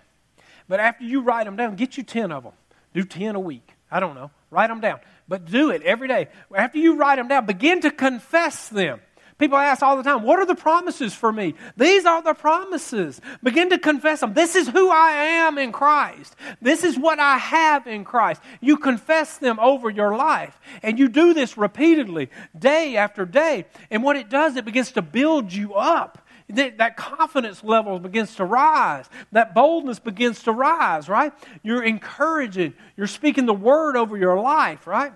[0.68, 2.54] But after you write them down, get you 10 of them.
[2.94, 3.68] Do 10 a week.
[3.90, 4.30] I don't know.
[4.52, 5.00] Write them down.
[5.28, 6.28] But do it every day.
[6.56, 9.02] After you write them down, begin to confess them.
[9.38, 11.54] People ask all the time, What are the promises for me?
[11.76, 13.22] These are the promises.
[13.44, 14.34] Begin to confess them.
[14.34, 16.36] This is who I am in Christ.
[16.60, 18.42] This is what I have in Christ.
[18.62, 20.60] You confess them over your life.
[20.82, 23.66] And you do this repeatedly, day after day.
[23.92, 26.24] And what it does, it begins to build you up.
[26.50, 29.08] That, confidence level begins to rise.
[29.34, 31.34] That boldness begins to rise, right?
[31.62, 32.74] You're encouraging.
[32.96, 35.12] You're speaking the word over your life, right?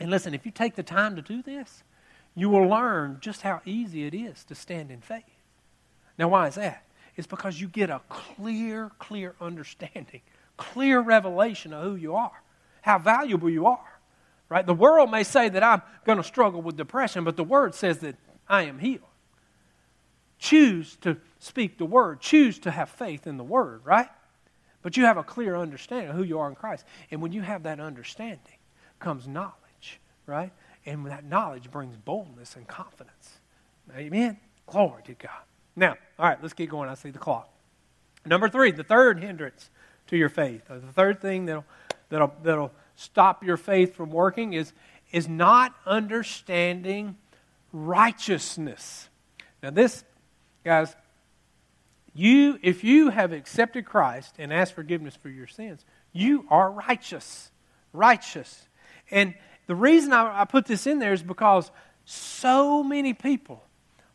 [0.00, 1.82] And listen, if you take the time to do this,
[2.34, 5.24] you will learn just how easy it is to stand in faith.
[6.18, 6.84] Now, why is that?
[7.16, 10.22] It's because you get a clear, clear understanding,
[10.56, 12.42] clear revelation of who you are,
[12.80, 14.00] how valuable you are.
[14.48, 14.66] Right?
[14.66, 17.98] The world may say that I'm going to struggle with depression, but the word says
[17.98, 18.16] that
[18.48, 19.00] I am healed.
[20.38, 24.08] Choose to speak the word, choose to have faith in the word, right?
[24.82, 26.84] But you have a clear understanding of who you are in Christ.
[27.10, 28.58] And when you have that understanding
[28.98, 30.52] comes knowledge, right?
[30.84, 33.38] And that knowledge brings boldness and confidence.
[33.96, 34.38] Amen.
[34.66, 35.30] Glory to God.
[35.76, 36.88] Now, all right, let's keep going.
[36.88, 37.48] I see the clock.
[38.24, 39.70] Number three, the third hindrance
[40.08, 40.62] to your faith.
[40.70, 41.64] Uh, the third thing that'll,
[42.08, 44.72] that'll, that'll stop your faith from working is,
[45.10, 47.16] is not understanding
[47.72, 49.08] righteousness.
[49.62, 50.04] Now, this,
[50.64, 50.94] guys,
[52.14, 57.50] you, if you have accepted Christ and asked forgiveness for your sins, you are righteous.
[57.92, 58.68] Righteous.
[59.10, 59.34] And
[59.72, 61.70] the reason I, I put this in there is because
[62.04, 63.64] so many people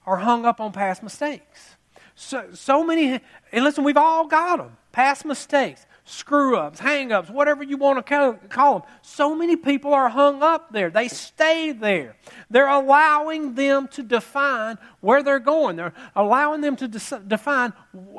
[0.05, 1.77] are hung up on past mistakes.
[2.13, 3.19] So, so many,
[3.51, 8.05] and listen, we've all got them past mistakes, screw ups, hang ups, whatever you want
[8.05, 8.89] to call them.
[9.01, 10.91] So many people are hung up there.
[10.91, 12.15] They stay there.
[12.51, 17.73] They're allowing them to define where they're going, they're allowing them to de- define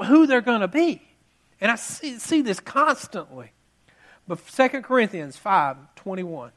[0.06, 1.02] who they're going to be.
[1.60, 3.52] And I see, see this constantly.
[4.26, 6.50] But 2 Corinthians 5 21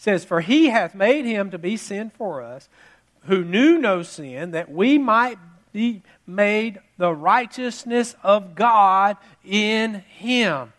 [0.00, 2.70] says, For he hath made him to be sin for us,
[3.24, 5.36] who knew no sin, that we might
[5.74, 10.72] be made the righteousness of God in him.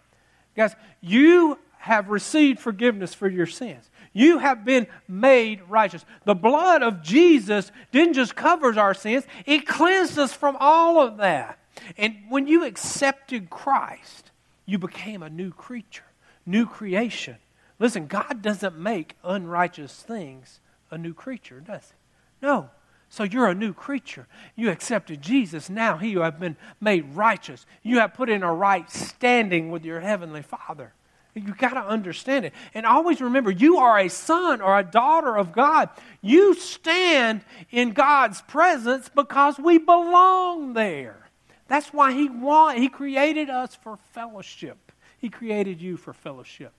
[0.55, 3.91] Guys, you have received forgiveness for your sins.
[4.11, 6.03] You have been made righteous.
[6.25, 11.17] The blood of Jesus didn't just cover our sins, it cleansed us from all of
[11.17, 11.59] that.
[11.95, 14.31] And when you accepted Christ,
[14.65, 16.05] you became a new creature,
[16.43, 17.37] new creation.
[17.81, 20.59] Listen, God doesn't make unrighteous things
[20.91, 22.45] a new creature, does he?
[22.45, 22.69] No.
[23.09, 24.27] So you're a new creature.
[24.55, 25.67] You accepted Jesus.
[25.67, 27.65] Now he you have been made righteous.
[27.81, 30.93] You have put in a right standing with your heavenly Father.
[31.33, 32.53] You've got to understand it.
[32.75, 35.89] And always remember, you are a son or a daughter of God.
[36.21, 37.41] You stand
[37.71, 41.29] in God's presence because we belong there.
[41.67, 44.91] That's why He want, He created us for fellowship.
[45.17, 46.73] He created you for fellowship.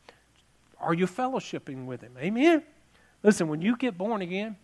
[0.83, 2.17] Are you fellowshipping with Him?
[2.19, 2.63] Amen.
[3.23, 4.57] Listen, when you get born again,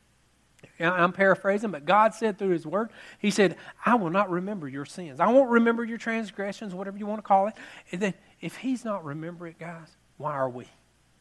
[0.80, 4.84] I'm paraphrasing, but God said through His Word, He said, I will not remember your
[4.84, 5.20] sins.
[5.20, 7.54] I won't remember your transgressions, whatever you want to call it.
[7.92, 10.66] And then if he's not remembering it, guys, why are we?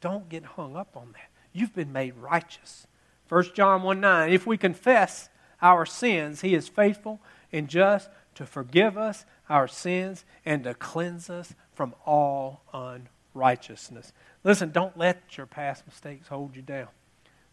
[0.01, 1.29] Don't get hung up on that.
[1.51, 2.87] You've been made righteous.
[3.29, 5.29] 1 John 1 9, if we confess
[5.61, 7.19] our sins, he is faithful
[7.51, 14.13] and just to forgive us our sins and to cleanse us from all unrighteousness.
[14.43, 16.87] Listen, don't let your past mistakes hold you down.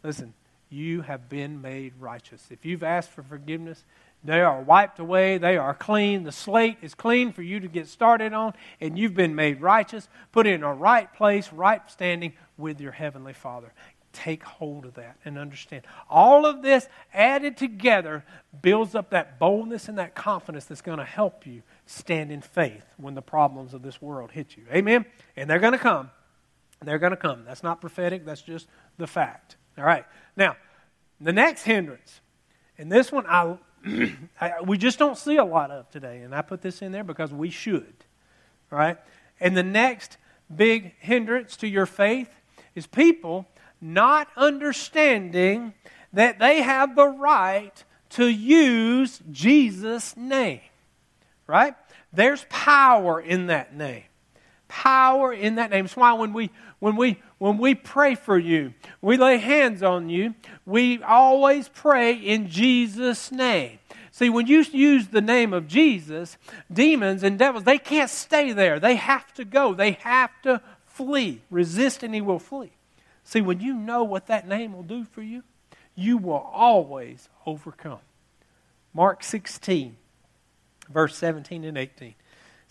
[0.02, 0.34] Listen,
[0.68, 2.46] you have been made righteous.
[2.50, 3.84] If you've asked for forgiveness,
[4.24, 5.38] they are wiped away.
[5.38, 6.24] They are clean.
[6.24, 10.08] The slate is clean for you to get started on, and you've been made righteous,
[10.32, 13.72] put in a right place, right standing with your Heavenly Father.
[14.12, 15.82] Take hold of that and understand.
[16.08, 18.24] All of this added together
[18.62, 22.86] builds up that boldness and that confidence that's going to help you stand in faith
[22.96, 24.62] when the problems of this world hit you.
[24.72, 25.04] Amen?
[25.36, 26.10] And they're going to come.
[26.84, 27.44] They're going to come.
[27.44, 28.68] That's not prophetic, that's just
[28.98, 29.56] the fact.
[29.76, 30.04] All right.
[30.36, 30.56] Now,
[31.20, 32.20] the next hindrance,
[32.78, 33.58] and this one I
[34.40, 36.20] I, we just don't see a lot of today.
[36.20, 37.94] And I put this in there because we should.
[38.72, 38.96] All right.
[39.40, 40.16] And the next
[40.54, 42.30] big hindrance to your faith
[42.74, 43.46] is people
[43.80, 45.74] not understanding
[46.12, 50.60] that they have the right to use Jesus' name.
[51.46, 51.74] Right?
[52.12, 54.04] There's power in that name.
[54.74, 55.84] Power in that name.
[55.84, 60.08] That's why when we when we when we pray for you, we lay hands on
[60.08, 60.34] you,
[60.66, 63.78] we always pray in Jesus' name.
[64.10, 66.36] See, when you use the name of Jesus,
[66.72, 68.80] demons and devils, they can't stay there.
[68.80, 69.74] They have to go.
[69.74, 71.42] They have to flee.
[71.50, 72.72] Resist and he will flee.
[73.22, 75.44] See, when you know what that name will do for you,
[75.94, 78.00] you will always overcome.
[78.92, 79.96] Mark 16,
[80.90, 82.16] verse 17 and 18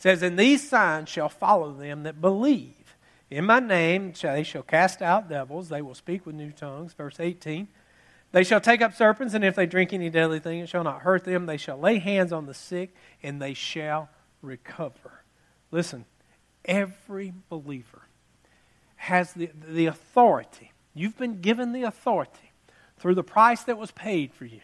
[0.03, 2.97] says, And these signs shall follow them that believe.
[3.31, 6.93] In my name they shall cast out devils, they will speak with new tongues.
[6.93, 7.69] Verse 18.
[8.33, 11.03] They shall take up serpents, and if they drink any deadly thing, it shall not
[11.03, 11.45] hurt them.
[11.45, 14.09] They shall lay hands on the sick, and they shall
[14.41, 15.23] recover.
[15.71, 16.03] Listen,
[16.65, 18.01] every believer
[18.97, 20.73] has the, the authority.
[20.93, 22.51] You've been given the authority
[22.97, 24.61] through the price that was paid for you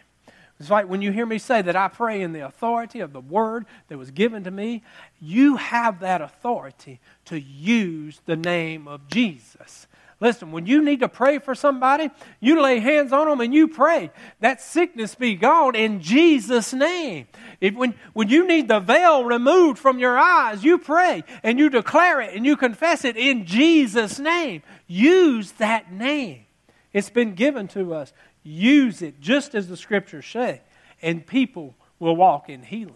[0.59, 3.21] it's like when you hear me say that I pray in the authority of the
[3.21, 4.83] word that was given to me,
[5.21, 9.87] you have that authority to use the name of Jesus.
[10.21, 12.09] Listen, when you need to pray for somebody,
[12.41, 14.11] you lay hands on them and you pray.
[14.41, 17.27] That sickness be gone in Jesus' name.
[17.61, 21.69] If, when, when you need the veil removed from your eyes, you pray and you
[21.69, 24.61] declare it and you confess it in Jesus' name.
[24.87, 26.45] Use that name.
[26.91, 28.11] It's been given to us.
[28.43, 30.61] Use it just as the scriptures say,
[31.01, 32.95] and people will walk in healing.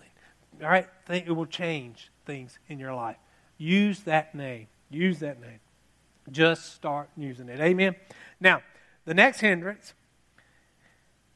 [0.61, 0.87] All right?
[1.09, 3.17] It will change things in your life.
[3.57, 4.67] Use that name.
[4.89, 5.59] Use that name.
[6.31, 7.59] Just start using it.
[7.59, 7.95] Amen?
[8.39, 8.61] Now,
[9.05, 9.93] the next hindrance,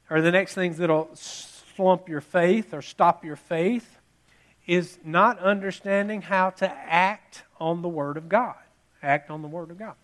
[0.10, 3.98] or the next things that'll slump your faith or stop your faith,
[4.66, 8.56] is not understanding how to act on the Word of God.
[9.04, 9.96] Act on the Word of God.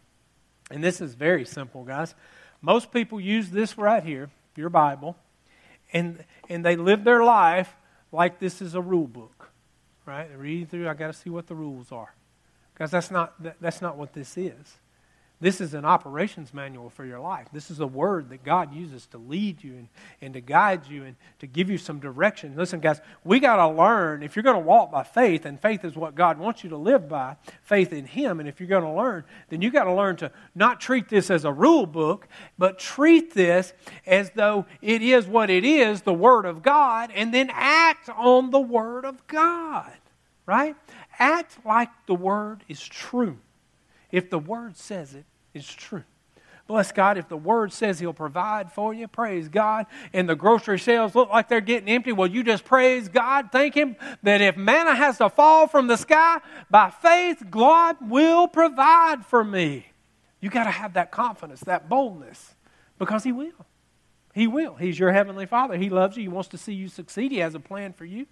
[0.71, 2.15] And this is very simple, guys.
[2.63, 5.17] Most people use this right here, your Bible,
[5.91, 7.75] and, and they live their life
[8.13, 9.49] like this is a rule book,
[10.05, 10.29] right?
[10.37, 12.15] Reading through, I got to see what the rules are.
[12.73, 14.77] Because that's not, that, that's not what this is.
[15.43, 17.49] This is an operations manual for your life.
[17.51, 19.87] This is a word that God uses to lead you and,
[20.21, 22.55] and to guide you and to give you some direction.
[22.55, 24.23] Listen, guys, we got to learn.
[24.23, 26.77] If you're going to walk by faith, and faith is what God wants you to
[26.77, 29.93] live by, faith in Him, and if you're going to learn, then you got to
[29.93, 33.73] learn to not treat this as a rule book, but treat this
[34.07, 38.51] as though it is what it is, the Word of God, and then act on
[38.51, 39.91] the Word of God,
[40.45, 40.77] right?
[41.19, 43.39] Act like the Word is true.
[44.09, 46.03] If the Word says it, is true.
[46.65, 50.77] Bless God, if the Word says He'll provide for you, praise God, and the grocery
[50.77, 54.55] shelves look like they're getting empty, well, you just praise God, thank Him that if
[54.55, 56.39] manna has to fall from the sky,
[56.69, 59.87] by faith, God will provide for me.
[60.39, 62.55] You got to have that confidence, that boldness,
[62.97, 63.65] because He will.
[64.33, 64.75] He will.
[64.75, 65.75] He's your Heavenly Father.
[65.77, 66.23] He loves you.
[66.23, 67.31] He wants to see you succeed.
[67.31, 68.25] He has a plan for you.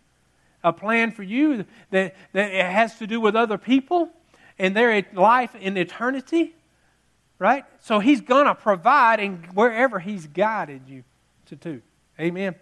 [0.63, 4.09] A plan for you that, that it has to do with other people
[4.57, 6.55] and their life in eternity
[7.41, 7.65] right?
[7.79, 11.03] So He's going to provide in wherever He's guided you
[11.47, 11.81] to do.
[12.19, 12.53] Amen.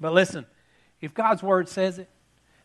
[0.00, 0.46] But listen,
[1.00, 2.08] if God's Word says it,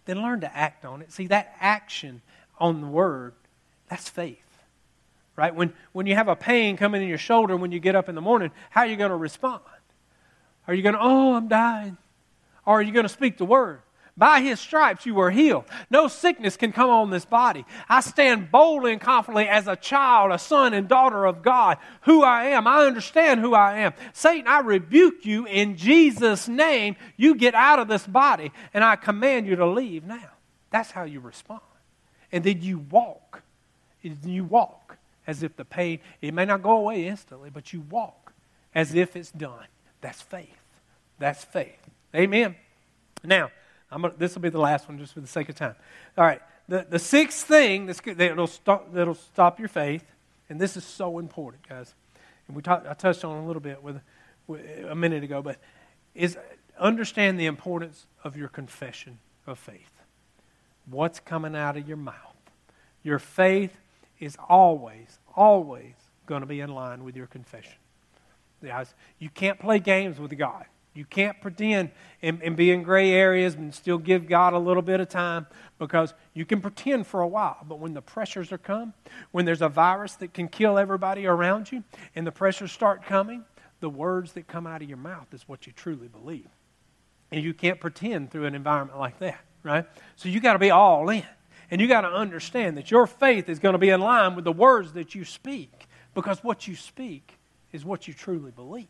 [0.06, 1.12] then learn to act on it.
[1.12, 2.22] See, that action
[2.60, 3.34] on the Word,
[3.90, 4.38] that's faith.
[5.36, 5.56] Right?
[5.56, 8.16] When, when you have a pain coming in your shoulder when you get up in
[8.16, 9.64] the morning, how are you going to respond?
[10.68, 11.98] Are you going to, oh, I'm dying?
[12.64, 13.82] Or are you going to speak the Word?
[14.20, 15.64] By his stripes you were healed.
[15.90, 17.66] No sickness can come on this body.
[17.88, 22.22] I stand boldly and confidently as a child, a son and daughter of God, who
[22.22, 22.68] I am.
[22.68, 23.94] I understand who I am.
[24.12, 26.98] Satan, I rebuke you in Jesus' name.
[27.16, 30.32] You get out of this body, and I command you to leave now.
[30.70, 31.62] That's how you respond.
[32.30, 33.42] And then you walk.
[34.02, 38.34] You walk as if the pain, it may not go away instantly, but you walk
[38.76, 39.68] as if it's done.
[40.02, 40.60] That's faith.
[41.20, 41.80] That's faith.
[42.14, 42.58] Amen.
[43.24, 43.52] Now,
[44.18, 45.76] this will be the last one just for the sake of time.
[46.18, 46.42] All right.
[46.68, 50.04] The, the sixth thing that's, that'll, stop, that'll stop your faith,
[50.50, 51.96] and this is so important, guys,
[52.48, 54.00] and we talk, I touched on a little bit with,
[54.46, 55.58] with a minute ago, but
[56.14, 56.38] is
[56.80, 59.18] understand the importance of your confession
[59.48, 59.92] of faith.
[60.86, 62.16] What's coming out of your mouth?
[63.04, 63.76] Your faith
[64.20, 65.96] is always, always
[66.28, 67.74] going to be in line with your confession.
[68.64, 70.66] Guys, you can't play games with God.
[70.94, 74.82] You can't pretend and, and, be in gray areas and still give God a little
[74.82, 75.46] bit of time
[75.78, 77.58] because you can pretend for a while.
[77.68, 78.94] But when the pressures are come,
[79.32, 81.84] when there's a virus that can kill everybody around you,
[82.16, 83.46] and the pressures start coming,
[83.80, 86.50] the words that come out of your mouth is what you truly believe.
[87.32, 89.86] And you can't pretend through an environment like that, right?
[90.16, 91.24] So you got to be all in.
[91.72, 94.44] And you got to understand that your faith is going to be in line with
[94.44, 97.38] the words that you speak because what you speak
[97.72, 98.88] is what you truly believe.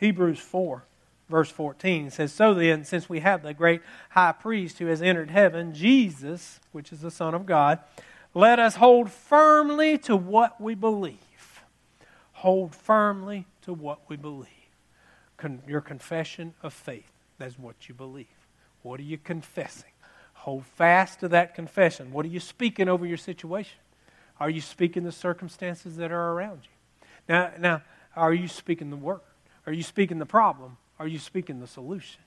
[0.00, 0.82] Hebrews 4
[1.30, 3.80] verse 14 says, So then, since we have the great
[4.10, 7.78] high priest who has entered heaven, Jesus, which is the Son of God,
[8.34, 11.62] let us hold firmly to what we believe.
[12.32, 14.48] Hold firmly to what we believe.
[15.36, 18.26] Con- your confession of faith, that's what you believe.
[18.82, 19.90] What are you confessing?
[20.34, 22.12] Hold fast to that confession.
[22.12, 23.78] What are you speaking over your situation?
[24.38, 27.06] Are you speaking the circumstances that are around you?
[27.28, 27.82] Now, now
[28.16, 29.20] are you speaking the word?
[29.66, 30.76] Are you speaking the problem?
[30.98, 32.20] Are you speaking the solution?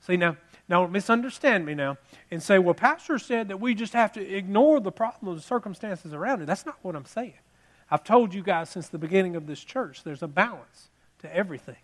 [0.00, 0.36] See, now,
[0.68, 1.98] now misunderstand me now
[2.30, 5.42] and say, well, Pastor said that we just have to ignore the problem, of the
[5.42, 6.46] circumstances around it.
[6.46, 7.34] That's not what I'm saying.
[7.90, 10.88] I've told you guys since the beginning of this church, there's a balance
[11.20, 11.76] to everything.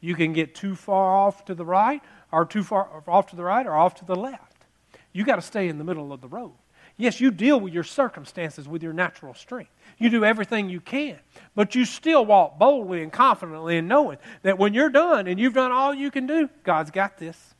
[0.00, 3.44] You can get too far off to the right, or too far off to the
[3.44, 4.64] right, or off to the left.
[5.12, 6.52] You got to stay in the middle of the road.
[6.96, 9.70] Yes, you deal with your circumstances with your natural strength.
[10.00, 11.18] You do everything you can,
[11.54, 15.54] but you still walk boldly and confidently and knowing that when you're done and you've
[15.54, 17.54] done all you can do, God's got this.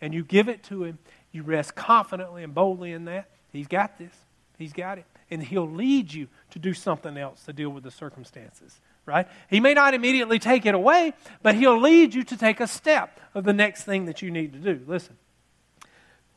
[0.00, 0.98] And you give it to Him.
[1.32, 3.28] You rest confidently and boldly in that.
[3.52, 4.12] He's got this.
[4.56, 5.06] He's got it.
[5.30, 9.26] And He'll lead you to do something else to deal with the circumstances, right?
[9.50, 13.18] He may not immediately take it away, but He'll lead you to take a step
[13.34, 14.80] of the next thing that you need to do.
[14.86, 15.16] Listen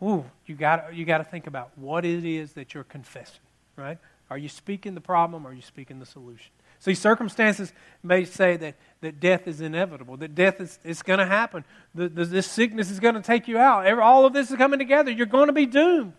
[0.03, 3.41] ooh, you got you got to think about what it is that you're confessing,
[3.75, 3.97] right?
[4.31, 6.51] Are you speaking the problem or are you speaking the solution?
[6.79, 11.25] See, circumstances may say that, that death is inevitable, that death is, is going to
[11.25, 13.85] happen, the, the, this sickness is going to take you out.
[13.99, 15.11] All of this is coming together.
[15.11, 16.13] You're going to be doomed.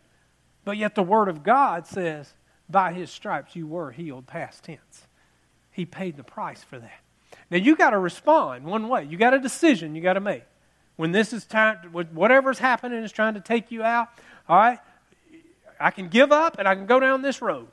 [0.62, 2.34] But yet the Word of God says,
[2.68, 5.08] by His stripes you were healed, past tense.
[5.70, 7.00] He paid the price for that.
[7.50, 9.04] Now you got to respond one way.
[9.04, 10.44] You got a decision you got to make
[10.96, 14.08] when this is time, whatever's happening is trying to take you out,
[14.48, 14.78] all right,
[15.80, 17.70] I can give up and I can go down this road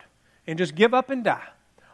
[0.49, 1.47] and just give up and die.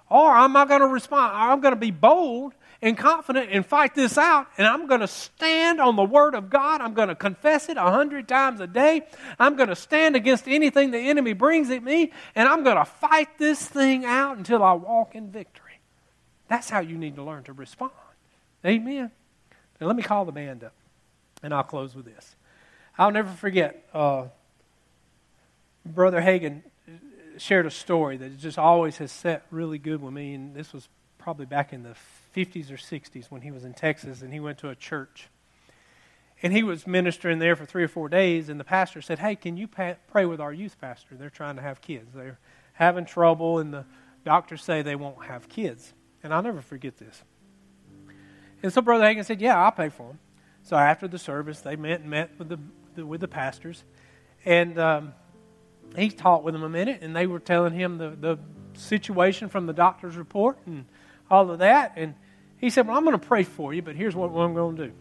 [0.09, 1.33] Or I'm not going to respond.
[1.35, 5.07] I'm going to be bold and confident and fight this out, and I'm going to
[5.07, 6.81] stand on the Word of God.
[6.81, 9.01] I'm going to confess it a hundred times a day.
[9.39, 12.85] I'm going to stand against anything the enemy brings at me, and I'm going to
[12.85, 15.79] fight this thing out until I walk in victory.
[16.47, 17.91] That's how you need to learn to respond.
[18.63, 19.11] Amen.
[19.81, 20.73] Now, let me call the band up.
[21.41, 22.35] And I'll close with this.
[22.97, 24.25] I'll never forget, uh,
[25.85, 26.61] Brother Hagin
[27.37, 30.33] shared a story that just always has set really good with me.
[30.33, 31.95] And this was probably back in the
[32.35, 35.29] 50s or 60s when he was in Texas and he went to a church.
[36.43, 38.49] And he was ministering there for three or four days.
[38.49, 41.15] And the pastor said, Hey, can you pa- pray with our youth pastor?
[41.15, 42.13] They're trying to have kids.
[42.13, 42.39] They're
[42.73, 43.85] having trouble, and the
[44.25, 45.93] doctors say they won't have kids.
[46.21, 47.23] And I'll never forget this.
[48.61, 50.19] And so Brother Hagin said, Yeah, I'll pay for them.
[50.63, 53.83] So after the service, they met and met with the, with the pastors,
[54.43, 55.13] and um,
[55.95, 58.39] he talked with them a minute, and they were telling him the, the
[58.73, 60.85] situation from the doctor's report and
[61.29, 61.93] all of that.
[61.95, 62.15] And
[62.57, 64.75] he said, "Well, I'm going to pray for you, but here's what, what I'm going
[64.77, 64.93] to do."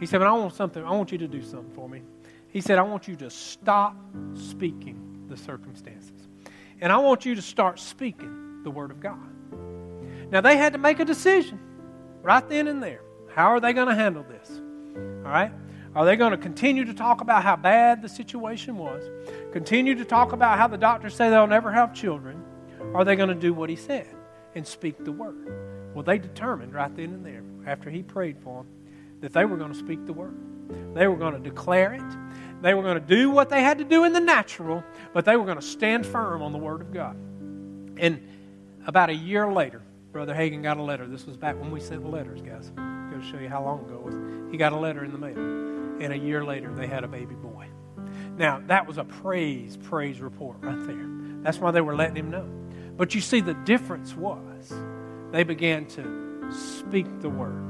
[0.00, 0.82] He said, "But I want something.
[0.84, 2.02] I want you to do something for me."
[2.48, 3.96] He said, "I want you to stop
[4.34, 6.28] speaking the circumstances,
[6.80, 9.18] and I want you to start speaking the Word of God."
[10.30, 11.58] Now, they had to make a decision
[12.22, 13.00] right then and there.
[13.34, 14.50] How are they going to handle this?
[15.24, 15.52] All right?
[15.98, 19.02] Are they going to continue to talk about how bad the situation was?
[19.52, 22.40] Continue to talk about how the doctors say they'll never have children?
[22.94, 24.06] Are they going to do what he said
[24.54, 25.92] and speak the word?
[25.94, 28.72] Well, they determined right then and there, after he prayed for them,
[29.22, 30.36] that they were going to speak the word.
[30.94, 32.62] They were going to declare it.
[32.62, 35.36] They were going to do what they had to do in the natural, but they
[35.36, 37.16] were going to stand firm on the word of God.
[37.96, 38.24] And
[38.86, 39.82] about a year later,
[40.12, 41.08] Brother Hagin got a letter.
[41.08, 42.70] This was back when we sent the letters, guys.
[42.76, 44.52] Going to show you how long ago it was.
[44.52, 45.67] He got a letter in the mail.
[46.00, 47.66] And a year later, they had a baby boy.
[48.36, 51.06] Now, that was a praise, praise report right there.
[51.42, 52.48] That's why they were letting him know.
[52.96, 54.72] But you see, the difference was
[55.32, 57.64] they began to speak the word.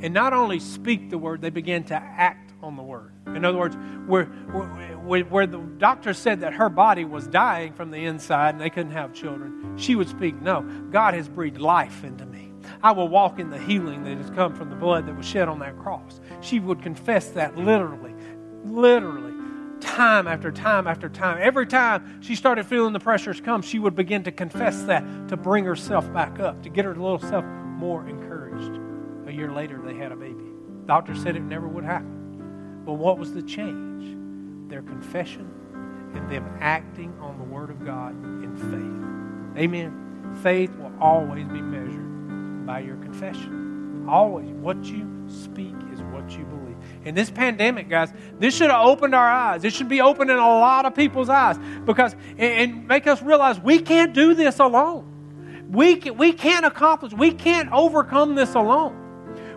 [0.00, 3.12] And not only speak the word, they began to act on the word.
[3.26, 3.76] In other words,
[4.06, 8.60] where, where, where the doctor said that her body was dying from the inside and
[8.60, 12.47] they couldn't have children, she would speak, No, God has breathed life into me.
[12.82, 15.48] I will walk in the healing that has come from the blood that was shed
[15.48, 16.20] on that cross.
[16.40, 18.14] She would confess that literally,
[18.64, 19.34] literally,
[19.80, 21.38] time after time after time.
[21.40, 25.36] Every time she started feeling the pressures come, she would begin to confess that to
[25.36, 28.80] bring herself back up, to get her little self more encouraged.
[29.26, 30.44] A year later, they had a baby.
[30.86, 32.82] Doctor said it never would happen.
[32.84, 34.70] But what was the change?
[34.70, 35.50] Their confession
[36.14, 39.62] and them acting on the Word of God in faith.
[39.62, 40.38] Amen.
[40.42, 42.07] Faith will always be measured
[42.68, 44.04] by your confession.
[44.06, 44.46] Always.
[44.50, 46.76] What you speak is what you believe.
[47.06, 49.64] In this pandemic, guys, this should have opened our eyes.
[49.64, 53.78] It should be opening a lot of people's eyes because and make us realize we
[53.78, 55.06] can't do this alone.
[55.70, 58.96] We, can, we can't accomplish, we can't overcome this alone.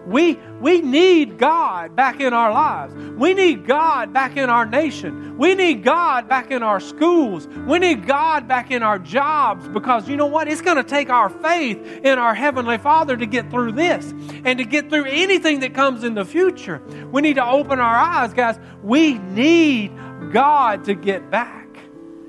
[0.07, 2.93] We, we need God back in our lives.
[2.93, 5.35] We need God back in our nation.
[5.37, 7.47] We need God back in our schools.
[7.47, 10.47] We need God back in our jobs because you know what?
[10.47, 14.13] It's going to take our faith in our Heavenly Father to get through this
[14.45, 16.79] and to get through anything that comes in the future.
[17.11, 18.59] We need to open our eyes, guys.
[18.83, 19.91] We need
[20.31, 21.67] God to get back.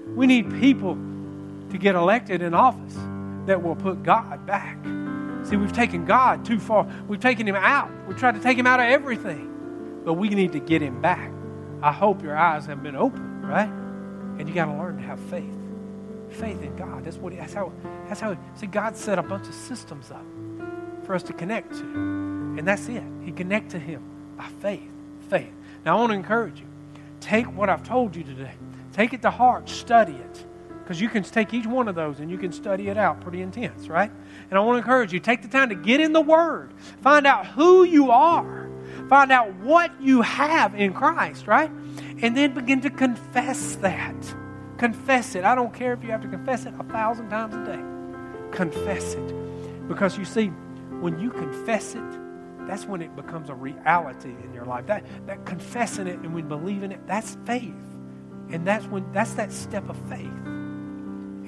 [0.06, 0.94] We need people
[1.70, 2.96] to get elected in office
[3.46, 4.78] that will put God back.
[5.44, 6.86] See, we've taken God too far.
[7.08, 7.90] We've taken Him out.
[8.06, 10.02] We've tried to take Him out of everything.
[10.04, 11.32] But we need to get Him back.
[11.82, 13.68] I hope your eyes have been open, right?
[14.38, 15.58] And you got to learn to have faith.
[16.30, 17.04] Faith in God.
[17.04, 17.36] That's what.
[17.36, 17.72] That's how.
[18.08, 18.36] That's how.
[18.54, 20.24] See, God set a bunch of systems up
[21.04, 23.02] for us to connect to, and that's it.
[23.24, 24.02] He connect to Him
[24.36, 24.88] by faith.
[25.28, 25.52] Faith.
[25.84, 26.66] Now, I want to encourage you.
[27.20, 28.52] Take what I've told you today.
[28.92, 29.68] Take it to heart.
[29.68, 30.46] Study it.
[30.82, 33.40] Because you can take each one of those and you can study it out pretty
[33.40, 34.10] intense, right?
[34.50, 37.26] And I want to encourage you take the time to get in the Word, find
[37.26, 38.68] out who you are,
[39.08, 41.70] find out what you have in Christ, right?
[42.20, 44.34] And then begin to confess that.
[44.76, 45.44] Confess it.
[45.44, 47.82] I don't care if you have to confess it a thousand times a day.
[48.50, 49.88] Confess it.
[49.88, 50.48] Because you see,
[51.00, 54.86] when you confess it, that's when it becomes a reality in your life.
[54.86, 57.74] That, that confessing it and when believing it, that's faith.
[58.50, 60.28] And that's when that's that step of faith.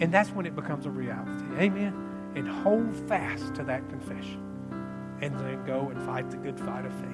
[0.00, 1.44] And that's when it becomes a reality.
[1.58, 1.94] Amen.
[2.34, 4.40] And hold fast to that confession.
[5.20, 7.10] And then go and fight the good fight of faith.